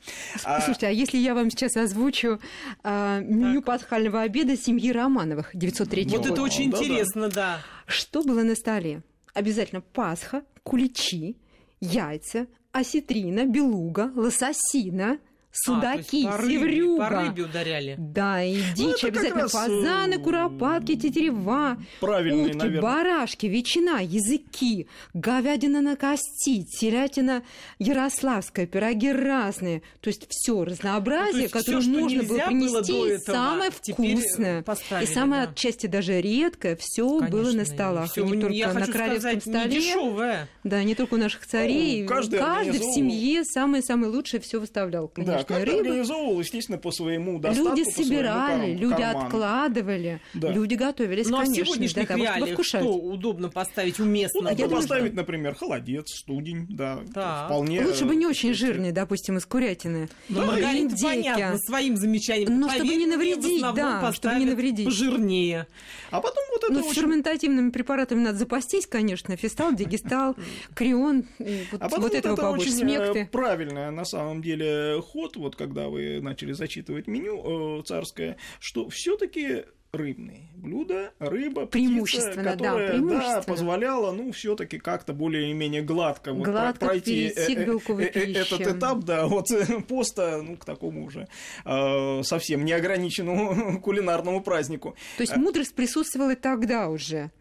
А, 0.44 0.62
Слушайте, 0.62 0.88
а 0.88 0.91
если 0.91 1.17
я 1.17 1.34
вам 1.34 1.50
сейчас 1.50 1.76
озвучу 1.78 2.39
а, 2.84 3.20
меню 3.20 3.62
пасхального 3.62 4.22
обеда 4.22 4.56
семьи 4.56 4.91
Романовых 4.91 5.52
903 5.54 6.04
Вот 6.06 6.17
год? 6.17 6.32
это 6.32 6.41
очень 6.41 6.70
Да-да. 6.72 6.84
интересно, 6.84 7.30
да. 7.30 7.60
Что 7.88 8.22
было 8.24 8.44
на 8.44 8.56
столе? 8.56 9.02
Обязательно 9.34 9.82
Пасха, 9.82 10.44
куличи, 10.63 11.38
яйца, 11.80 12.48
осетрина, 12.72 13.46
белуга, 13.46 14.12
лососина, 14.15 15.20
судаки, 15.53 16.25
А, 16.27 16.31
по 16.31 16.37
рыбе- 16.43 16.49
севрюга. 16.59 17.03
По 17.03 17.09
рыбе 17.09 17.43
ударяли. 17.43 17.95
Да, 17.97 18.43
и 18.43 18.55
дичь, 18.75 18.77
Ну, 18.85 18.89
это 18.91 18.99
как 19.01 19.09
обязательно 19.09 19.41
раз, 19.43 19.51
фазаны, 19.51 20.13
э, 20.15 20.19
куропатки, 20.19 20.95
тетерева, 20.95 21.77
Правильный, 21.99 22.45
утки, 22.45 22.57
наверное. 22.57 22.81
барашки, 22.81 23.45
ветчина, 23.47 23.99
языки, 24.01 24.87
говядина 25.13 25.81
на 25.81 25.95
кости, 25.95 26.63
телятина 26.63 27.43
ярославская, 27.79 28.65
пироги 28.65 29.11
разные. 29.11 29.81
То 30.01 30.09
есть 30.09 30.25
все 30.29 30.53
Ну, 30.53 30.65
разнообразие, 30.65 31.31
то 31.33 31.39
есть 31.39 31.53
которое 31.53 31.81
всё, 31.81 31.91
можно 31.91 32.23
было 32.23 32.27
было 32.37 32.45
принести, 32.47 32.93
и 32.93 33.07
этого, 33.09 33.35
самое 33.35 33.71
вкусное. 33.71 34.63
и 35.01 35.05
самое 35.05 35.45
да. 35.45 35.51
отчасти 35.51 35.87
даже 35.87 36.21
редкое, 36.21 36.75
все 36.79 37.05
было 37.19 37.21
Конечно, 37.43 37.59
на 37.59 37.65
столах. 37.65 38.11
всё, 38.11 38.25
и 38.25 38.29
не 38.29 38.57
я 38.57 38.67
только 38.67 38.73
на 38.79 38.79
хочу 38.85 38.91
королевском 38.93 39.41
сказать, 39.41 39.43
столе. 39.63 39.81
дешевое. 39.81 40.47
Да, 40.63 40.83
не 40.83 40.95
только 40.95 41.15
у 41.15 41.17
наших 41.17 41.45
царей. 41.45 42.03
Ну, 42.03 42.07
каждый 42.07 42.39
каждый 42.39 42.79
в 42.79 42.83
семье 42.93 43.43
самое-самое 43.43 44.11
лучшее 44.11 44.39
все 44.39 44.59
выставлял. 44.59 45.11
Да, 45.17 45.40
Конечно, 45.45 45.65
каждый 45.65 45.80
рыба. 45.80 45.89
организовывал, 45.89 46.39
естественно, 46.39 46.77
по 46.77 46.91
своему 46.91 47.39
достатку, 47.39 47.75
Люди 47.77 47.89
собирали, 47.89 48.75
люди 48.75 48.93
карману. 48.95 49.19
откладывали, 49.25 50.21
Да. 50.34 50.51
люди 50.51 50.75
готовились, 50.75 51.27
Ну 51.30 51.38
а 51.38 51.41
в 51.41 51.43
конечно, 51.45 51.65
сегодняшних 51.65 51.93
для 51.95 52.06
того, 52.06 52.23
чтобы 52.25 52.38
реалиях 52.39 52.54
вкушать. 52.56 52.82
что 52.82 52.93
удобно 52.95 53.49
поставить 53.49 53.99
уместно? 53.99 54.41
Ну, 54.41 54.49
я 54.49 54.56
думаю, 54.56 54.75
поставить, 54.77 55.13
например, 55.13 55.56
холодец, 55.56 56.06
студень, 56.13 56.65
да, 56.69 56.99
Так. 57.13 57.45
вполне. 57.45 57.82
Лучше 57.86 58.06
бы 58.06 58.15
не 58.15 58.25
э, 58.25 58.30
очень 58.30 58.54
жирный, 58.54 58.91
допустим, 58.91 59.38
из 59.38 59.45
курятины. 59.45 60.10
Ну, 60.30 60.41
Или 60.41 60.47
Маргарита, 60.47 60.95
понятно, 61.01 61.58
своим 61.58 61.97
замечанием. 61.97 62.60
Но 62.60 62.67
чтобы 62.69 62.86
Поверь 62.86 62.99
не 62.99 63.06
мне, 63.06 63.15
в 63.15 63.17
навредить, 63.19 63.62
да, 63.75 64.12
чтобы 64.13 64.36
не 64.36 64.45
навредить. 64.45 64.86
Пожирнее. 64.86 65.67
А 66.12 66.21
потом 66.21 66.43
вот 66.51 66.63
это 66.63 66.73
Ну, 66.73 66.80
с 66.84 66.86
очень- 66.91 67.01
ферментативными 67.01 67.69
препаратами 67.71 68.19
надо 68.21 68.38
запастись, 68.38 68.86
конечно. 68.88 69.36
Фистал, 69.38 69.73
дигистал, 69.73 70.36
крион, 70.75 71.25
и 71.39 71.63
вот, 71.71 71.82
А 71.82 71.86
потом 71.86 72.01
вот 72.01 72.12
вот 72.12 72.13
этого 72.17 72.34
это 72.34 72.41
побольше. 72.41 72.67
очень 72.67 72.77
Смекты. 72.80 73.19
э, 73.19 73.25
правильно, 73.32 73.91
на 73.91 74.06
самом 74.06 74.41
деле, 74.41 75.01
ход, 75.01 75.31
вот 75.38 75.56
когда 75.56 75.89
вы 75.89 76.22
начали 76.22 76.52
зачитывать 76.54 77.08
меню 77.08 77.80
э, 77.80 77.84
царское, 77.84 78.38
что 78.60 78.89
все 78.89 79.17
таки 79.17 79.65
рыбные 79.91 80.50
блюда, 80.56 81.12
рыба, 81.20 81.65
преимущественно, 81.65 82.32
птица, 82.32 82.52
которая, 82.52 82.88
да, 82.88 82.94
преимущественно. 82.94 83.36
да, 83.36 83.41
позволяла, 83.41 84.12
ну, 84.12 84.32
все-таки 84.32 84.80
как-то 84.80 85.13
более-менее 85.13 85.82
гладко, 85.82 86.34
вот 86.34 86.46
Гладко 86.46 86.86
пройти 86.86 87.28
э, 87.28 87.34
э, 87.36 87.80
э, 87.88 88.32
этот 88.34 88.62
этап, 88.62 89.00
да, 89.04 89.28
вот 89.28 89.50
поста, 89.88 90.41
ну, 90.41 90.56
к 90.56 90.63
такому 90.63 91.06
уже 91.06 91.28
э, 91.65 92.24
совсем 92.24 92.63
неограниченному 92.63 93.82
кулинарному 93.84 94.41
празднику. 94.41 94.96
То 95.17 95.24
есть 95.24 95.36
мудрость 95.36 95.76
присутствовала 95.76 96.32
и 96.32 96.36
тогда 96.36 96.89
уже. 96.89 97.32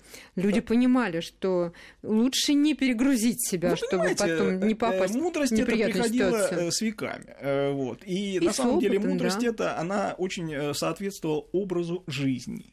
Люди 0.41 0.61
понимали, 0.61 1.21
что 1.21 1.73
лучше 2.03 2.55
не 2.55 2.75
перегрузить 2.75 3.41
себя, 3.49 3.71
Ну, 3.71 3.77
чтобы 3.77 4.15
потом 4.17 4.61
не 4.67 4.73
э, 4.73 4.77
попасть 4.77 5.15
мудрость 5.15 5.53
в 5.53 5.55
это 5.55 5.63
неприятную 5.63 6.03
приходила 6.05 6.31
ситуацию. 6.31 6.69
э, 6.69 6.71
с 6.71 6.81
веками. 6.81 7.35
э, 7.41 7.73
Вот. 7.73 8.03
И, 8.05 8.37
И 8.37 8.41
на 8.41 8.53
самом 8.53 8.81
деле 8.81 8.99
опытом, 8.99 9.13
мудрость 9.13 9.41
да. 9.41 9.47
это, 9.49 9.79
она 9.79 10.15
очень 10.19 10.75
соответствовала 10.75 11.45
образу 11.53 12.03
жизни. 12.07 12.67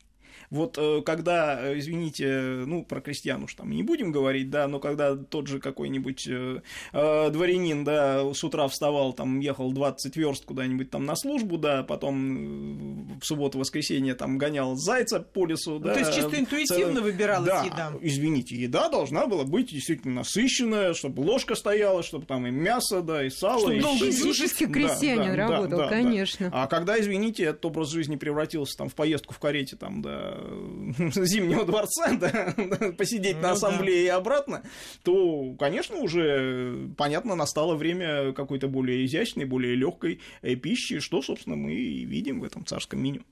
Вот 0.49 0.77
э, 0.77 1.01
когда, 1.05 1.59
э, 1.61 1.77
извините, 1.79 2.63
ну, 2.65 2.83
про 2.83 3.01
крестьян 3.01 3.43
уж 3.43 3.53
там 3.53 3.69
не 3.71 3.83
будем 3.83 4.11
говорить, 4.11 4.49
да, 4.49 4.67
но 4.67 4.79
когда 4.79 5.15
тот 5.15 5.47
же 5.47 5.59
какой-нибудь 5.59 6.25
э, 6.27 6.61
э, 6.93 7.29
дворянин, 7.31 7.83
да, 7.83 8.33
с 8.33 8.43
утра 8.43 8.67
вставал, 8.69 9.11
там, 9.11 9.39
ехал 9.41 9.73
20 9.73 10.15
верст 10.15 10.45
куда-нибудь 10.45 10.89
там 10.89 11.05
на 11.05 11.15
службу, 11.17 11.57
да, 11.57 11.83
потом 11.83 13.15
э, 13.15 13.19
в 13.19 13.25
субботу-воскресенье 13.25 14.15
там 14.15 14.37
гонял 14.37 14.75
зайца 14.75 15.19
по 15.19 15.45
лесу, 15.45 15.79
да. 15.79 15.89
Ну, 15.89 15.93
То 15.95 15.99
есть 15.99 16.15
чисто 16.15 16.39
интуитивно 16.39 17.01
выбиралась 17.01 17.47
да, 17.47 17.63
еда. 17.63 17.93
извините, 18.01 18.55
еда 18.55 18.87
должна 18.87 19.27
была 19.27 19.43
быть 19.43 19.71
действительно 19.71 20.15
насыщенная, 20.15 20.93
чтобы 20.93 21.21
ложка 21.21 21.55
стояла, 21.55 22.03
чтобы 22.03 22.25
там 22.25 22.47
и 22.47 22.51
мясо, 22.51 23.01
да, 23.01 23.25
и 23.25 23.29
сало, 23.29 23.59
Чтобы 23.59 23.75
и 23.75 23.81
долго. 23.81 24.05
Физически 24.05 24.65
Да, 24.65 24.73
крестьянин 24.73 25.31
да, 25.31 25.35
работал, 25.35 25.69
да, 25.69 25.77
да, 25.77 25.83
да. 25.83 25.89
конечно. 25.89 26.49
А 26.53 26.67
когда, 26.67 26.97
извините, 26.97 27.43
этот 27.43 27.65
образ 27.65 27.91
жизни 27.91 28.15
превратился 28.15 28.77
там 28.77 28.87
в 28.87 28.95
поездку 28.95 29.33
в 29.33 29.39
карете 29.39 29.75
там 29.75 30.01
до 30.01 30.36
Зимнего 31.25 31.65
дворца, 31.65 32.13
да, 32.19 32.53
посидеть 32.97 33.35
Ну 33.35 33.41
на 33.41 33.47
да. 33.49 33.51
ассамблее 33.53 34.05
и 34.05 34.09
обратно, 34.09 34.63
то, 35.03 35.53
конечно, 35.59 35.97
уже 35.97 36.89
понятно 36.97 37.35
настало 37.35 37.75
время 37.75 38.33
какой-то 38.33 38.67
более 38.67 39.05
изящной, 39.05 39.45
более 39.45 39.75
легкой 39.75 40.19
пищи, 40.61 40.99
что, 40.99 41.21
собственно, 41.21 41.55
мы 41.55 41.73
и 41.73 42.05
видим 42.05 42.39
в 42.39 42.43
этом 42.43 42.65
царском 42.65 43.01
меню. 43.01 43.23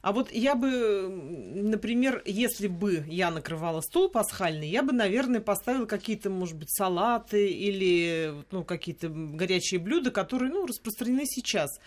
А 0.00 0.12
вот 0.12 0.30
я 0.32 0.54
бы, 0.54 1.08
например, 1.54 2.22
если 2.24 2.66
бы 2.66 3.04
я 3.08 3.30
накрывала 3.30 3.80
стол 3.80 4.08
пасхальный, 4.08 4.68
я 4.68 4.82
бы, 4.82 4.92
наверное, 4.92 5.40
поставила 5.40 5.86
какие-то, 5.86 6.30
может 6.30 6.56
быть, 6.56 6.70
салаты 6.70 7.50
или 7.50 8.34
ну, 8.50 8.64
какие-то 8.64 9.08
горячие 9.08 9.80
блюда, 9.80 10.10
которые 10.10 10.52
ну, 10.52 10.66
распространены 10.66 11.22
сейчас. 11.26 11.80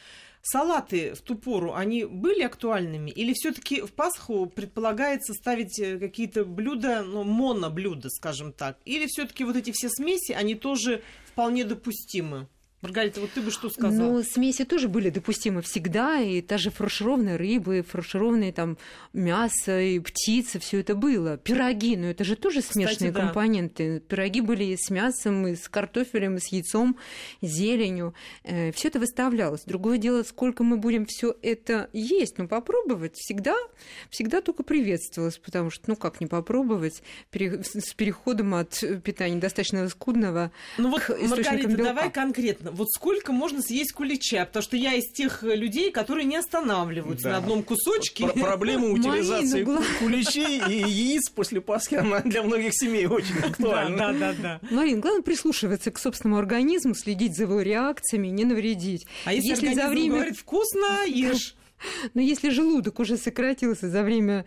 Салаты 0.48 1.16
в 1.16 1.22
ту 1.22 1.34
пору, 1.34 1.74
они 1.74 2.06
были 2.06 2.44
актуальными? 2.44 3.10
Или 3.10 3.34
все-таки 3.34 3.82
в 3.82 3.92
Пасху 3.92 4.46
предполагается 4.46 5.34
ставить 5.34 5.80
э, 5.80 5.98
какие-то 5.98 6.46
блюда, 6.46 7.02
ну, 7.02 7.24
моноблюда, 7.24 8.12
скажем 8.12 8.54
так? 8.54 8.78
Или 8.86 9.08
все-таки 9.08 9.44
вот 9.44 9.56
эти 9.56 9.72
все 9.72 9.90
смеси, 9.90 10.34
они 10.34 10.54
тоже 10.54 11.02
вполне 11.26 11.66
допустимы? 11.66 12.48
Маргарита, 12.86 13.20
вот 13.20 13.32
ты 13.32 13.42
бы 13.42 13.52
что 13.52 13.70
сказала? 13.70 13.94
Ну, 13.94 14.24
смеси 14.24 14.64
тоже 14.66 14.88
были 14.88 15.10
допустимы 15.10 15.62
всегда, 15.62 16.20
и 16.20 16.42
та 16.42 16.58
же 16.58 16.70
фаршированная 16.70 17.38
рыба, 17.38 17.78
и 17.78 17.82
фаршированное 17.82 18.52
там 18.52 18.78
мясо, 19.14 19.80
и 19.80 20.00
птица, 20.00 20.60
все 20.60 20.80
это 20.80 20.96
было. 20.96 21.38
Пироги, 21.38 21.98
но 21.98 22.08
это 22.08 22.24
же 22.24 22.36
тоже 22.36 22.62
смешанные 22.62 23.12
да. 23.12 23.22
компоненты. 23.22 24.02
Пироги 24.02 24.42
были 24.42 24.66
и 24.66 24.78
с 24.78 24.90
мясом, 24.90 25.48
и 25.48 25.56
с 25.56 25.68
картофелем, 25.68 26.38
и 26.38 26.40
с 26.40 26.48
яйцом, 26.48 26.98
и 27.42 27.48
зеленью. 27.48 28.14
Все 28.44 28.88
это 28.88 29.00
выставлялось. 29.00 29.64
Другое 29.66 29.98
дело, 29.98 30.24
сколько 30.24 30.64
мы 30.64 30.78
будем 30.78 31.06
все 31.06 31.36
это 31.42 31.90
есть. 31.94 32.38
Но 32.38 32.48
попробовать 32.48 33.16
всегда, 33.16 33.56
всегда 34.10 34.42
только 34.42 34.64
приветствовалось, 34.64 35.38
потому 35.38 35.70
что, 35.70 35.86
ну 35.88 35.96
как 35.96 36.22
не 36.22 36.28
попробовать, 36.28 37.02
с 37.32 37.94
переходом 37.94 38.54
от 38.54 38.84
питания 39.04 39.38
достаточно 39.38 39.88
скудного 39.90 40.52
Ну 40.78 40.92
вот, 40.92 41.02
к 41.02 41.10
источникам 41.10 41.30
Маргарита, 41.30 41.68
белка. 41.70 41.84
давай 41.84 42.12
конкретно. 42.12 42.72
Вот 42.76 42.92
сколько 42.92 43.32
можно 43.32 43.62
съесть 43.62 43.94
кулича? 43.94 44.46
Потому 44.46 44.64
что 44.64 44.78
я 44.78 44.94
из 44.94 45.10
тех 45.12 45.44
людей, 45.44 45.92
которые 45.92 46.26
не 46.26 46.36
останавливаются 46.38 47.26
Да. 47.26 47.32
на 47.32 47.38
одном 47.38 47.64
кусочке. 47.64 48.28
Про- 48.28 48.34
Проблема 48.42 48.88
утилизации 48.92 49.66
куличей 50.00 50.62
и 50.70 50.88
яиц 50.90 51.30
после 51.30 51.62
Пасхи, 51.62 51.96
она 51.96 52.20
для 52.20 52.44
многих 52.44 52.72
семей 52.74 53.08
очень 53.08 53.38
актуальна. 53.40 53.98
да, 53.98 54.14
да, 54.14 54.34
да. 54.42 54.60
Марин, 54.70 55.00
главное 55.02 55.22
прислушиваться 55.24 55.92
к 55.92 55.98
собственному 56.00 56.40
организму, 56.40 56.94
следить 56.96 57.36
за 57.36 57.44
его 57.44 57.62
реакциями, 57.62 58.28
не 58.28 58.46
навредить. 58.46 59.06
А 59.26 59.34
если, 59.34 59.50
Если 59.50 59.68
организм 59.68 59.82
за 59.82 59.90
время- 59.90 60.12
говорит 60.16 60.38
вкусно, 60.38 61.04
ешь. 61.08 61.56
Но 62.14 62.22
если 62.22 62.50
желудок 62.50 63.00
уже 63.00 63.18
сократился 63.18 63.90
за 63.90 64.04
время 64.04 64.46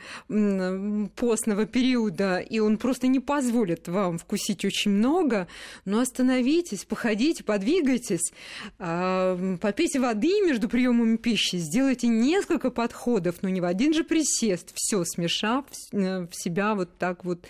постного 1.17 1.67
периода, 1.67 2.39
и 2.39 2.59
он 2.59 2.79
просто 2.79 3.07
не 3.07 3.21
позволит 3.21 3.89
вам 3.89 4.19
вкусить 4.19 4.65
очень 4.65 4.93
много, 4.93 5.49
ну 5.85 6.01
остановитесь, 6.01 6.85
походите, 6.85 7.45
подвигайтесь, 7.45 8.33
а, 8.79 9.57
попейте 9.61 10.01
воды 10.01 10.41
между 10.47 10.69
приемами 10.69 11.17
пищи, 11.17 11.57
сделайте 11.57 12.09
несколько 12.09 12.71
подходов, 12.71 13.37
но 13.43 13.49
не 13.49 13.61
в 13.61 13.65
один 13.65 13.93
же 13.93 14.05
присест, 14.05 14.73
все 14.75 15.05
смешав 15.05 15.65
э, 15.93 16.27
в 16.27 16.31
себя 16.33 16.75
вот 16.75 16.97
так 16.99 17.25
вот 17.25 17.47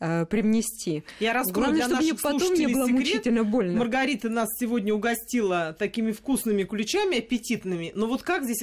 э, 0.00 0.26
привнести. 0.26 1.04
Я 1.20 1.32
раскрою 1.32 1.68
Главное, 1.68 1.86
для 1.86 1.96
чтобы 1.96 2.02
мне 2.02 2.14
потом 2.14 2.54
не 2.54 2.66
было 2.66 2.86
секрет. 2.86 2.98
мучительно 2.98 3.44
больно. 3.44 3.78
Маргарита 3.78 4.28
нас 4.28 4.48
сегодня 4.58 4.94
угостила 4.94 5.76
такими 5.78 6.12
вкусными 6.12 6.64
куличами, 6.64 7.18
аппетитными. 7.18 7.92
Но 7.94 8.06
вот 8.06 8.22
как 8.22 8.44
здесь 8.44 8.62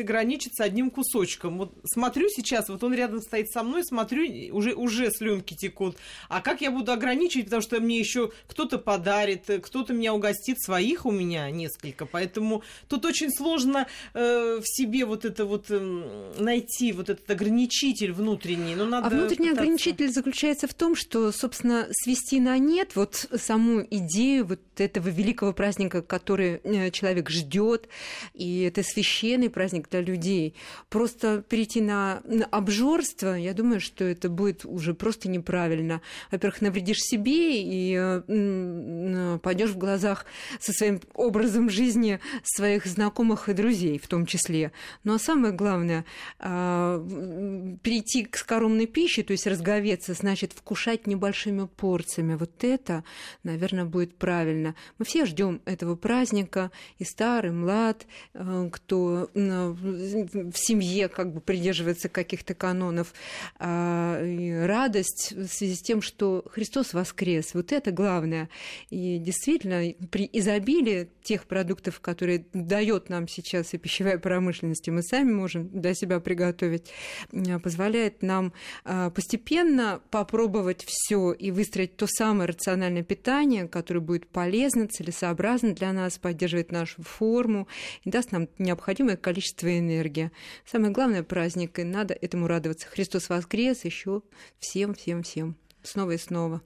ограничиться 0.56 0.64
одним 0.64 0.90
кусочком? 0.90 1.58
Вот 1.58 1.74
смотрю 1.86 2.30
сейчас, 2.30 2.70
вот 2.70 2.84
он 2.84 2.94
рядом 2.94 3.22
стоит 3.22 3.50
со 3.50 3.64
мной, 3.64 3.84
смотрю, 3.84 4.56
уже, 4.56 4.74
уже 4.74 5.12
слюнки 5.12 5.54
текут. 5.54 5.98
А 6.30 6.42
как 6.42 6.62
я 6.62 6.72
буду 6.72 6.92
ограничивать, 6.92 7.46
потому 7.46 7.62
что 7.62 7.80
мне 7.80 8.00
еще 8.00 8.32
кто-то 8.48 8.78
подарит, 8.78 9.50
э, 9.50 9.60
кто-то 9.60 9.94
меня 9.94 10.14
угостит, 10.14 10.62
своих 10.62 11.06
у 11.06 11.12
меня 11.12 11.50
несколько. 11.52 12.06
Поэтому 12.06 12.64
тут 12.88 13.06
очень 13.06 13.30
сложно 13.32 13.88
э, 14.14 14.60
в 14.62 14.66
себе 14.66 15.06
вот 15.06 15.26
это 15.26 15.46
вот 15.46 15.72
эм, 15.72 16.06
найти, 16.38 16.92
вот 16.92 17.10
этот 17.10 17.30
ограничитель 17.30 18.12
внутренний. 18.12 18.76
Но 18.76 18.86
надо 18.86 19.08
А 19.08 19.10
внутренний 19.10 19.50
пытаться. 19.50 19.62
ограничитель 19.62 20.10
заключается 20.10 20.68
в 20.68 20.74
том, 20.74 20.96
что, 20.96 21.32
собственно, 21.32 21.88
свести 21.92 22.40
на 22.40 22.58
нет 22.58 22.96
вот 22.96 23.28
саму 23.36 23.86
идею 23.90 24.46
вот 24.46 24.60
этого 24.78 25.10
великого 25.10 25.54
праздника, 25.54 26.02
который 26.02 26.60
э, 26.64 26.92
человек 26.92 27.30
ждет, 27.30 27.88
и 28.34 28.62
это 28.62 28.84
священный 28.84 29.50
праздник 29.50 29.90
для 29.90 30.02
людей. 30.02 30.45
Просто 30.90 31.42
перейти 31.42 31.82
на, 31.82 32.22
на 32.26 32.46
обжорство, 32.46 33.36
я 33.36 33.54
думаю, 33.54 33.80
что 33.80 34.04
это 34.04 34.30
будет 34.30 34.66
уже 34.66 34.94
просто 34.94 35.30
неправильно. 35.30 36.02
Во-первых, 36.32 36.62
навредишь 36.62 37.00
себе 37.00 37.62
и 37.62 37.94
э, 37.94 38.22
м, 38.28 39.40
пойдешь 39.40 39.72
в 39.72 39.78
глазах 39.78 40.26
со 40.60 40.74
своим 40.74 41.00
образом 41.14 41.70
жизни 41.70 42.20
своих 42.44 42.86
знакомых 42.86 43.50
и 43.50 43.54
друзей 43.54 44.00
в 44.00 44.08
том 44.08 44.26
числе. 44.26 44.72
Ну 45.04 45.14
а 45.14 45.20
самое 45.20 45.54
главное, 45.54 46.06
м, 46.40 47.80
перейти 47.82 48.26
к 48.26 48.38
скоромной 48.38 48.88
пище, 48.88 49.24
то 49.24 49.32
есть 49.32 49.48
разговеться, 49.48 50.14
значит 50.14 50.54
вкушать 50.54 51.08
небольшими 51.08 51.68
порциями. 51.68 52.36
Вот 52.36 52.64
это, 52.64 53.04
наверное, 53.44 53.86
будет 53.86 54.16
правильно. 54.16 54.76
Мы 54.98 55.06
все 55.06 55.26
ждем 55.26 55.62
этого 55.66 55.96
праздника, 55.96 56.72
и 57.00 57.04
старый, 57.04 57.46
и 57.46 57.54
млад, 57.54 58.06
э, 58.34 58.70
кто 58.72 59.30
э, 59.34 59.76
в 60.36 60.58
семье 60.58 61.08
как 61.08 61.34
бы 61.34 61.42
придерживается 61.42 62.10
каких-то 62.10 62.54
канонов. 62.54 63.14
А, 63.58 64.20
радость 64.66 65.32
в 65.32 65.48
связи 65.48 65.76
с 65.76 65.82
тем, 65.82 66.02
что 66.02 66.46
Христос 66.52 66.94
воскрес. 66.94 67.54
Вот 67.54 67.72
это 67.72 67.92
главное. 67.92 68.50
И 68.90 69.18
действительно, 69.18 69.94
при 70.12 70.30
изобилии 70.32 71.10
тех 71.24 71.46
продуктов, 71.46 72.00
которые 72.00 72.46
дает 72.54 73.10
нам 73.10 73.28
сейчас 73.28 73.74
и 73.74 73.78
пищевая 73.78 74.18
промышленность, 74.18 74.88
и 74.88 74.92
мы 74.92 75.02
сами 75.02 75.32
можем 75.32 75.70
для 75.70 75.94
себя 75.94 76.20
приготовить, 76.20 76.92
э, 77.32 77.60
позволяет 77.60 78.22
нам 78.22 78.54
э, 78.84 79.12
постепенно 79.14 80.02
попробовать 80.12 80.86
все 80.86 81.32
и 81.32 81.52
выстроить 81.52 81.96
то 81.96 82.08
самое 82.08 82.48
рациональное 82.48 83.04
питание, 83.04 83.68
которое 83.68 84.02
будет 84.02 84.28
полезно, 84.28 84.88
целесообразно 84.88 85.74
для 85.74 85.94
нас, 85.94 86.18
поддерживает 86.18 86.72
нашу 86.72 87.02
форму 87.04 87.68
и 88.04 88.10
даст 88.10 88.32
нам 88.32 88.48
необходимое 88.58 89.18
количество 89.18 89.68
энергии. 89.78 90.25
Самое 90.66 90.92
главное 90.92 91.24
праздник, 91.24 91.80
и 91.80 91.84
надо 91.84 92.14
этому 92.14 92.48
радоваться. 92.48 92.88
Христос 92.88 93.30
воскрес 93.30 93.86
еще 93.86 94.22
всем, 94.60 94.94
всем, 94.94 95.24
всем. 95.24 95.56
Снова 95.84 96.12
и 96.12 96.18
снова. 96.18 96.62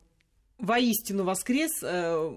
воистину 0.58 1.24
воскрес. 1.24 1.72
Э, 1.82 2.32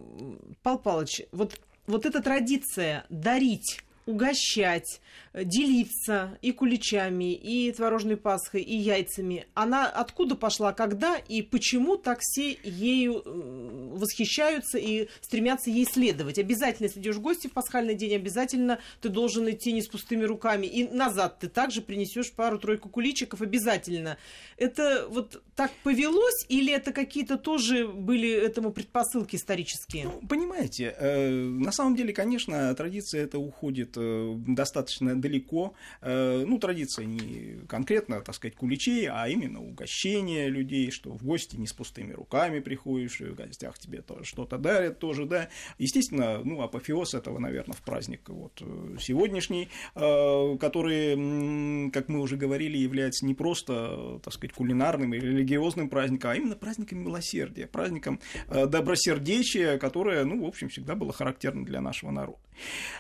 Пал 0.63 0.79
Палыч, 0.79 1.23
вот, 1.33 1.61
вот 1.87 2.07
эта 2.07 2.23
традиция 2.23 3.05
дарить, 3.09 3.81
угощать, 4.07 5.01
делиться 5.35 6.39
и 6.43 6.53
куличами, 6.53 7.35
и 7.35 7.73
творожной 7.73 8.17
пасхой, 8.17 8.63
и 8.63 8.77
яйцами, 8.77 9.47
она 9.55 9.89
откуда 9.89 10.35
пошла, 10.35 10.73
когда 10.73 11.17
и 11.17 11.43
почему 11.43 11.97
так 11.97 12.19
все 12.21 12.57
ею 12.63 13.23
м, 13.25 13.95
восхищаются 13.95 14.79
и 14.79 15.09
стремятся 15.21 15.71
ей 15.71 15.87
следовать. 15.87 16.39
Обязательно, 16.39 16.87
если 16.87 17.01
идешь 17.01 17.17
в 17.17 17.21
гости 17.21 17.47
в 17.47 17.53
пасхальный 17.53 17.95
день, 17.95 18.15
обязательно 18.15 18.79
ты 19.01 19.09
должен 19.09 19.49
идти 19.51 19.73
не 19.73 19.83
с 19.83 19.89
пустыми 19.89 20.25
руками. 20.25 20.67
И 20.67 20.87
назад 20.89 21.39
ты 21.41 21.49
также 21.49 21.81
принесешь 21.81 22.33
пару-тройку 22.33 22.89
куличиков 22.89 23.41
обязательно. 23.41 24.19
Это 24.59 25.07
вот 25.09 25.43
так 25.57 25.71
повелось 25.83 26.45
или 26.49 26.73
это 26.73 26.93
какие-то 26.93 27.39
тоже 27.39 27.89
были 27.89 28.31
этому 28.31 28.73
предпосылки 28.73 29.37
исторические? 29.37 30.05
Ну, 30.05 30.27
понимаете, 30.29 30.95
э, 30.99 31.31
на 31.31 31.73
самом 31.73 31.97
деле, 31.97 32.13
конечно, 32.13 32.75
традиция 32.75 33.25
это 33.25 33.39
уходит 33.39 33.95
э, 33.97 34.35
достаточно 34.47 35.17
далеко. 35.23 35.75
Э, 36.03 36.45
ну, 36.47 36.59
традиция 36.59 37.07
не 37.07 37.61
конкретно, 37.67 38.21
так 38.21 38.35
сказать, 38.35 38.55
куличей, 38.55 39.09
а 39.09 39.29
именно 39.29 39.63
угощение 39.63 40.51
людей, 40.51 40.91
что 40.91 41.11
в 41.13 41.25
гости 41.25 41.57
не 41.57 41.67
с 41.67 41.73
пустыми 41.73 42.13
руками 42.13 42.61
приходишь, 42.61 43.21
и 43.21 43.25
в 43.25 43.35
гостях 43.35 43.79
тебе 43.79 44.03
тоже 44.03 44.25
что-то 44.25 44.59
дарят 44.59 44.99
тоже, 44.99 45.25
да. 45.25 45.49
Естественно, 45.79 46.43
ну, 46.45 46.61
апофеоз 46.61 47.15
этого, 47.15 47.39
наверное, 47.39 47.75
в 47.75 47.83
праздник 47.83 48.29
вот 48.29 48.61
э, 48.61 48.97
сегодняшний, 49.01 49.69
э, 49.95 50.57
который, 50.59 51.91
как 51.91 52.09
мы 52.09 52.21
уже 52.21 52.37
говорили, 52.37 52.77
является 52.77 53.25
не 53.25 53.35
просто, 53.35 54.21
так 54.23 54.35
сказать, 54.35 54.55
кулинарным 54.55 55.15
или 55.15 55.25
религиозным 55.25 55.89
праздником, 55.89 56.31
а 56.33 56.37
именно 56.37 56.57
праздником 56.57 56.99
милосердия, 56.99 57.67
праздником 57.67 58.21
добросердечия, 58.49 59.79
которое, 59.79 60.25
ну, 60.25 60.45
в 60.45 60.49
общем, 60.49 60.69
всегда 60.69 60.95
было 60.95 61.13
характерно 61.13 61.65
для 61.65 61.81
нашего 61.81 62.11
народа. 62.11 62.39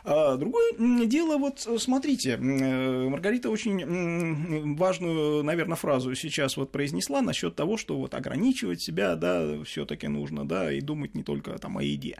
А, 0.05 0.37
другое 0.37 0.73
дело, 1.07 1.37
вот 1.39 1.67
смотрите, 2.13 2.37
Маргарита 2.37 3.51
очень 3.51 4.77
важную, 4.77 5.43
наверное, 5.43 5.77
фразу 5.77 6.15
сейчас 6.15 6.57
вот 6.57 6.73
произнесла 6.73 7.23
насчет 7.23 7.57
того, 7.57 7.77
что 7.77 7.99
вот 7.99 8.15
ограничивать 8.15 8.83
себя, 8.83 9.17
да, 9.17 9.63
все-таки 9.65 10.09
нужно, 10.09 10.47
да, 10.47 10.73
и 10.73 10.81
думать 10.81 11.15
не 11.15 11.23
только 11.23 11.59
там 11.59 11.79
о 11.79 11.83
еде. 11.83 12.19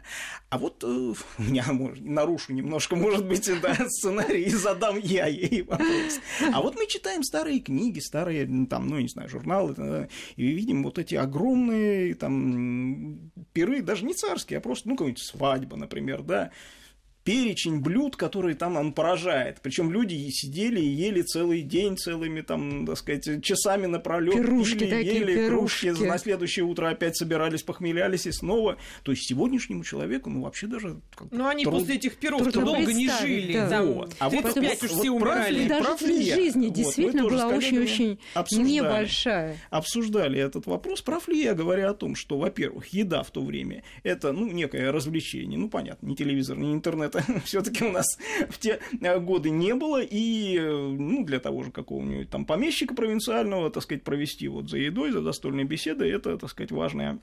А 0.49 0.57
вот 0.57 0.83
у 0.83 1.15
меня, 1.37 1.65
может, 1.71 2.03
нарушу 2.03 2.53
немножко, 2.53 2.95
может 2.95 3.25
быть, 3.25 3.49
да, 3.61 3.75
сценарий, 3.87 4.43
и 4.43 4.49
задам 4.49 4.97
я 4.99 5.27
ей 5.27 5.63
вопрос. 5.63 6.19
А 6.51 6.61
вот 6.61 6.75
мы 6.75 6.87
читаем 6.87 7.23
старые 7.23 7.59
книги, 7.59 7.99
старые, 7.99 8.47
там, 8.67 8.87
ну, 8.87 8.99
не 8.99 9.07
знаю, 9.07 9.29
журналы, 9.29 9.73
да, 9.75 10.07
и 10.35 10.47
видим 10.47 10.83
вот 10.83 10.97
эти 10.99 11.15
огромные 11.15 12.15
там 12.15 13.31
пиры, 13.53 13.81
даже 13.81 14.05
не 14.05 14.13
царские, 14.13 14.57
а 14.57 14.61
просто, 14.61 14.89
ну, 14.89 14.95
какая-нибудь 14.95 15.23
свадьба, 15.23 15.77
например, 15.77 16.23
да, 16.23 16.51
перечень 17.23 17.79
блюд, 17.79 18.15
которые 18.15 18.55
там 18.55 18.75
он 18.77 18.93
поражает. 18.93 19.59
Причем 19.61 19.91
люди 19.91 20.13
сидели 20.29 20.79
и 20.79 20.87
ели 20.87 21.21
целый 21.21 21.61
день, 21.61 21.97
целыми 21.97 22.41
там, 22.41 22.85
так 22.85 22.97
сказать, 22.97 23.43
часами 23.43 23.85
напролет. 23.85 24.33
Пирушки 24.35 24.79
пили, 24.79 24.89
такие, 24.89 25.13
ели 25.15 25.35
пирушки. 25.35 25.87
кружки, 25.87 26.05
на 26.05 26.17
следующее 26.17 26.65
утро 26.65 26.89
опять 26.89 27.15
собирались, 27.17 27.63
похмелялись 27.63 28.25
и 28.25 28.31
снова. 28.31 28.77
То 29.03 29.11
есть 29.11 29.27
сегодняшнему 29.27 29.83
человеку, 29.83 30.29
ну, 30.29 30.41
вообще 30.43 30.67
даже... 30.67 30.99
Ну, 31.31 31.47
они 31.47 31.63
труд... 31.63 31.79
после 31.79 31.95
этих 31.95 32.15
Трудно 32.17 32.51
долго 32.51 32.93
не 32.93 33.09
жили. 33.09 33.53
да. 33.53 33.83
Вот. 33.83 34.13
А 34.19 34.29
вот 34.29 34.43
35 34.43 34.81
вот- 34.81 34.83
уж 34.83 34.91
вот 34.91 34.99
все 35.01 35.19
прав 35.19 35.35
умирали. 35.35 35.59
ли- 35.59 35.67
Даже 35.69 35.83
прав 35.85 36.01
ли 36.01 36.21
я? 36.23 36.35
жизни 36.35 36.67
Вот, 36.67 36.75
действительно 36.75 37.23
была 37.23 37.47
очень-очень 37.47 38.19
обсуждали. 38.33 38.69
небольшая. 38.71 39.57
обсуждали 39.69 40.39
этот 40.39 40.65
вопрос, 40.65 41.01
прав 41.01 41.27
ли 41.27 41.41
я, 41.43 41.53
говоря 41.53 41.89
о 41.89 41.93
том, 41.93 42.15
что, 42.15 42.37
во-первых, 42.37 42.87
еда 42.87 43.23
в 43.23 43.31
то 43.31 43.41
время 43.41 43.83
это, 44.03 44.31
ну, 44.31 44.47
некое 44.51 44.91
развлечение, 44.91 45.57
ну, 45.59 45.69
понятно, 45.69 46.05
не 46.07 46.15
телевизор, 46.15 46.57
не 46.57 46.73
интернет, 46.73 47.12
все-таки 47.45 47.83
у 47.83 47.91
нас 47.91 48.05
в 48.49 48.57
те 48.57 48.79
э, 49.01 49.19
годы 49.19 49.49
не 49.49 49.73
было, 49.75 50.01
и, 50.01 50.57
э, 50.57 50.61
ну, 50.61 51.23
для 51.23 51.39
того 51.39 51.63
же 51.63 51.71
какого-нибудь 51.71 52.29
там 52.29 52.45
помещика 52.45 52.93
провинциального, 52.95 53.69
так 53.69 53.83
сказать, 53.83 54.03
провести 54.03 54.47
вот 54.47 54.69
за 54.69 54.77
едой, 54.77 55.11
за 55.11 55.21
застольной 55.21 55.63
беседой, 55.63 56.11
это, 56.11 56.37
так 56.37 56.49
сказать, 56.49 56.71
важная 56.71 57.19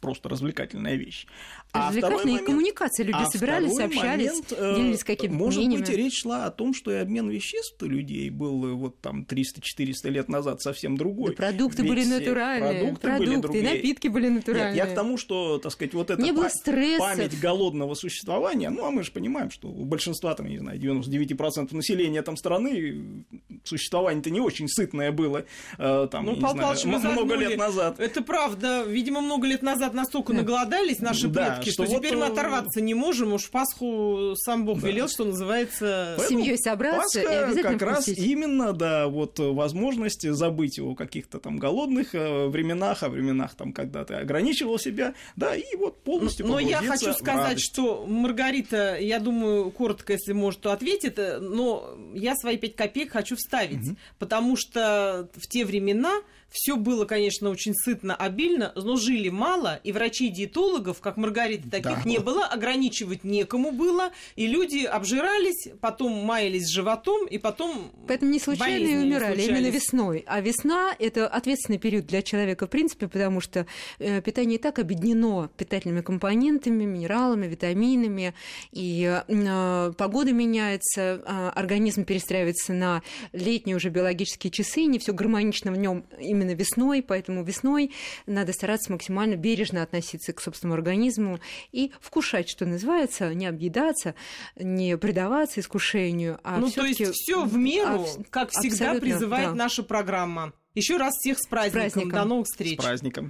просто 0.00 0.28
развлекательная 0.28 0.94
вещь. 0.94 1.26
А 1.72 1.88
Развлекательные 1.88 2.24
момент- 2.26 2.46
коммуникации. 2.46 3.02
Люди 3.04 3.16
а 3.18 3.26
собирались, 3.26 3.78
общались, 3.78 4.26
момент, 4.30 4.52
э, 4.56 4.74
делились 4.76 5.04
какими-то 5.04 5.34
Может 5.38 5.58
мнениями. 5.58 5.80
быть, 5.82 5.90
и 5.90 5.96
речь 5.96 6.22
шла 6.22 6.46
о 6.46 6.50
том, 6.50 6.74
что 6.74 6.90
и 6.90 6.94
обмен 6.94 7.28
веществ 7.28 7.82
людей 7.82 8.30
был 8.30 8.64
э, 8.66 8.72
вот 8.72 9.00
там 9.00 9.24
300-400 9.28 10.08
лет 10.10 10.28
назад 10.28 10.60
совсем 10.62 10.96
другой. 10.96 11.34
Да 11.34 11.36
продукты 11.48 11.82
Ведь, 11.82 11.90
были 11.90 12.04
э, 12.04 12.18
натуральные, 12.18 12.80
Продукты, 12.80 13.08
были 13.08 13.16
продукты, 13.30 13.38
и 13.38 13.40
другие. 13.62 13.74
напитки 13.74 14.08
были 14.08 14.28
натуральные. 14.28 14.74
Нет, 14.74 14.86
я 14.86 14.92
к 14.92 14.94
тому, 14.94 15.18
что, 15.18 15.58
так 15.58 15.72
сказать, 15.72 15.94
вот 15.94 16.10
эта 16.10 16.22
Не 16.22 16.32
было 16.32 16.44
па- 16.44 16.50
стрессов. 16.50 16.98
память 17.00 17.40
голодного 17.40 17.94
существования, 17.94 18.70
ну, 18.70 18.84
а 18.84 18.90
мы 18.90 19.02
же 19.02 19.12
понимаем, 19.12 19.50
что 19.50 19.68
у 19.68 19.84
большинства, 19.84 20.34
там, 20.34 20.46
не 20.46 20.58
знаю, 20.58 20.78
99% 20.78 21.72
населения 21.72 22.22
там 22.22 22.36
страны 22.36 23.24
существование-то 23.64 24.30
не 24.30 24.40
очень 24.40 24.68
сытное 24.68 25.12
было, 25.12 25.44
там, 25.78 26.24
Ну, 26.26 26.34
не 26.36 26.40
Пал 26.40 26.54
знаю, 26.76 27.12
много 27.12 27.34
лет 27.34 27.56
назад. 27.58 28.00
Это 28.00 28.22
правда. 28.22 28.84
Видимо, 28.86 29.20
много 29.20 29.46
лет 29.46 29.62
назад 29.62 29.85
настолько 29.94 30.32
Да. 30.32 30.38
наголодались 30.40 31.00
наши 31.00 31.28
Да, 31.28 31.46
предки, 31.56 31.70
что 31.70 31.84
что, 31.84 31.92
вот, 31.94 32.02
теперь 32.02 32.16
мы 32.16 32.26
э, 32.26 32.28
оторваться 32.28 32.80
не 32.80 32.94
можем. 32.94 33.32
Уж 33.32 33.50
Пасху 33.50 34.34
сам 34.36 34.64
Бог 34.64 34.80
Да. 34.80 34.88
велел, 34.88 35.08
что 35.08 35.24
называется... 35.24 36.14
Поэтому 36.16 36.40
семьей 36.40 36.58
собраться 36.58 37.20
и 37.20 37.24
Пасха 37.24 37.44
обязательно 37.46 37.72
как 37.78 37.82
раз 37.82 38.02
вкусить. 38.04 38.18
именно, 38.18 38.72
да, 38.72 39.08
вот 39.08 39.38
возможность 39.38 40.28
забыть 40.30 40.78
о 40.78 40.94
каких-то 40.94 41.38
там 41.38 41.58
голодных 41.58 42.14
э, 42.14 42.46
временах, 42.46 43.02
о 43.02 43.08
временах 43.08 43.54
там, 43.54 43.72
когда 43.72 44.04
ты 44.04 44.14
ограничивал 44.14 44.78
себя, 44.78 45.14
да, 45.36 45.54
и 45.54 45.76
вот 45.76 46.02
полностью 46.02 46.46
Но 46.46 46.58
я 46.58 46.78
хочу 46.78 47.12
сказать, 47.12 47.60
что 47.60 48.06
Маргарита, 48.06 48.96
я 48.98 49.18
думаю, 49.18 49.70
коротко, 49.70 50.12
если 50.12 50.32
может, 50.32 50.60
то 50.60 50.72
ответит, 50.72 51.18
э, 51.18 51.38
но 51.38 51.96
я 52.14 52.34
свои 52.36 52.56
пять 52.56 52.76
копеек 52.76 53.12
хочу 53.12 53.36
вставить, 53.36 53.96
потому 54.18 54.56
что 54.56 55.28
в 55.36 55.46
те 55.48 55.64
времена 55.64 56.20
все 56.50 56.76
было, 56.76 57.04
конечно, 57.04 57.50
очень 57.50 57.74
сытно, 57.74 58.14
обильно, 58.14 58.72
но 58.74 58.96
жили 58.96 59.28
мало, 59.28 59.80
и 59.84 59.92
врачей-диетологов, 59.92 61.00
как 61.00 61.16
Маргарита, 61.16 61.70
таких 61.70 62.04
Да. 62.04 62.08
не 62.08 62.18
было, 62.18 62.46
ограничивать 62.46 63.24
некому 63.24 63.72
было, 63.72 64.10
и 64.36 64.46
люди 64.46 64.84
обжирались, 64.84 65.68
потом 65.80 66.12
маялись 66.12 66.68
животом, 66.68 67.26
и 67.26 67.38
потом 67.38 67.92
Поэтому 68.08 68.30
не 68.30 68.40
случайно 68.40 68.86
и 68.86 68.96
умирали, 68.96 69.42
именно 69.42 69.68
весной. 69.68 70.24
А 70.26 70.40
весна– 70.40 70.94
это 70.98 71.26
ответственный 71.26 71.78
период 71.78 72.06
для 72.06 72.22
человека, 72.22 72.66
в 72.66 72.70
принципе, 72.70 73.08
потому 73.08 73.40
что 73.40 73.66
э, 73.98 74.20
питание 74.22 74.58
и 74.58 74.60
так 74.60 74.78
объединено 74.78 75.50
питательными 75.56 76.00
компонентами, 76.00 76.84
минералами, 76.84 77.46
витаминами, 77.46 78.34
и 78.72 79.22
э, 79.26 79.92
погода 79.96 80.32
меняется, 80.32 81.00
э, 81.24 81.50
организм 81.54 82.04
перестраивается 82.04 82.72
на 82.72 83.02
летние 83.32 83.76
уже 83.76 83.90
биологические 83.90 84.50
часы, 84.50 84.84
не 84.84 84.98
все 84.98 85.12
гармонично 85.12 85.72
в 85.72 85.76
нем 85.76 86.04
именно 86.36 86.54
весной, 86.54 87.02
поэтому 87.02 87.42
весной 87.42 87.92
надо 88.26 88.52
стараться 88.52 88.92
максимально 88.92 89.36
бережно 89.36 89.82
относиться 89.82 90.32
к 90.32 90.40
собственному 90.40 90.76
организму 90.76 91.40
и 91.72 91.92
вкушать, 92.00 92.48
что 92.48 92.66
называется, 92.66 93.34
не 93.34 93.46
объедаться, 93.46 94.14
не 94.56 94.96
предаваться 94.96 95.60
искушению, 95.60 96.38
а 96.44 96.58
ну, 96.58 96.70
то 96.70 96.84
есть 96.84 97.02
все 97.12 97.44
в 97.44 97.56
меру, 97.56 98.04
а, 98.04 98.22
как 98.30 98.50
всегда 98.50 98.94
призывает 98.94 99.48
да. 99.50 99.54
наша 99.54 99.82
программа. 99.82 100.52
Еще 100.76 100.98
раз 100.98 101.14
всех 101.14 101.38
с 101.38 101.46
праздником. 101.46 101.80
праздником. 101.80 102.10
До 102.10 102.24
новых 102.26 102.46
С 102.46 102.50
встреч. 102.50 102.76
праздником. 102.76 103.24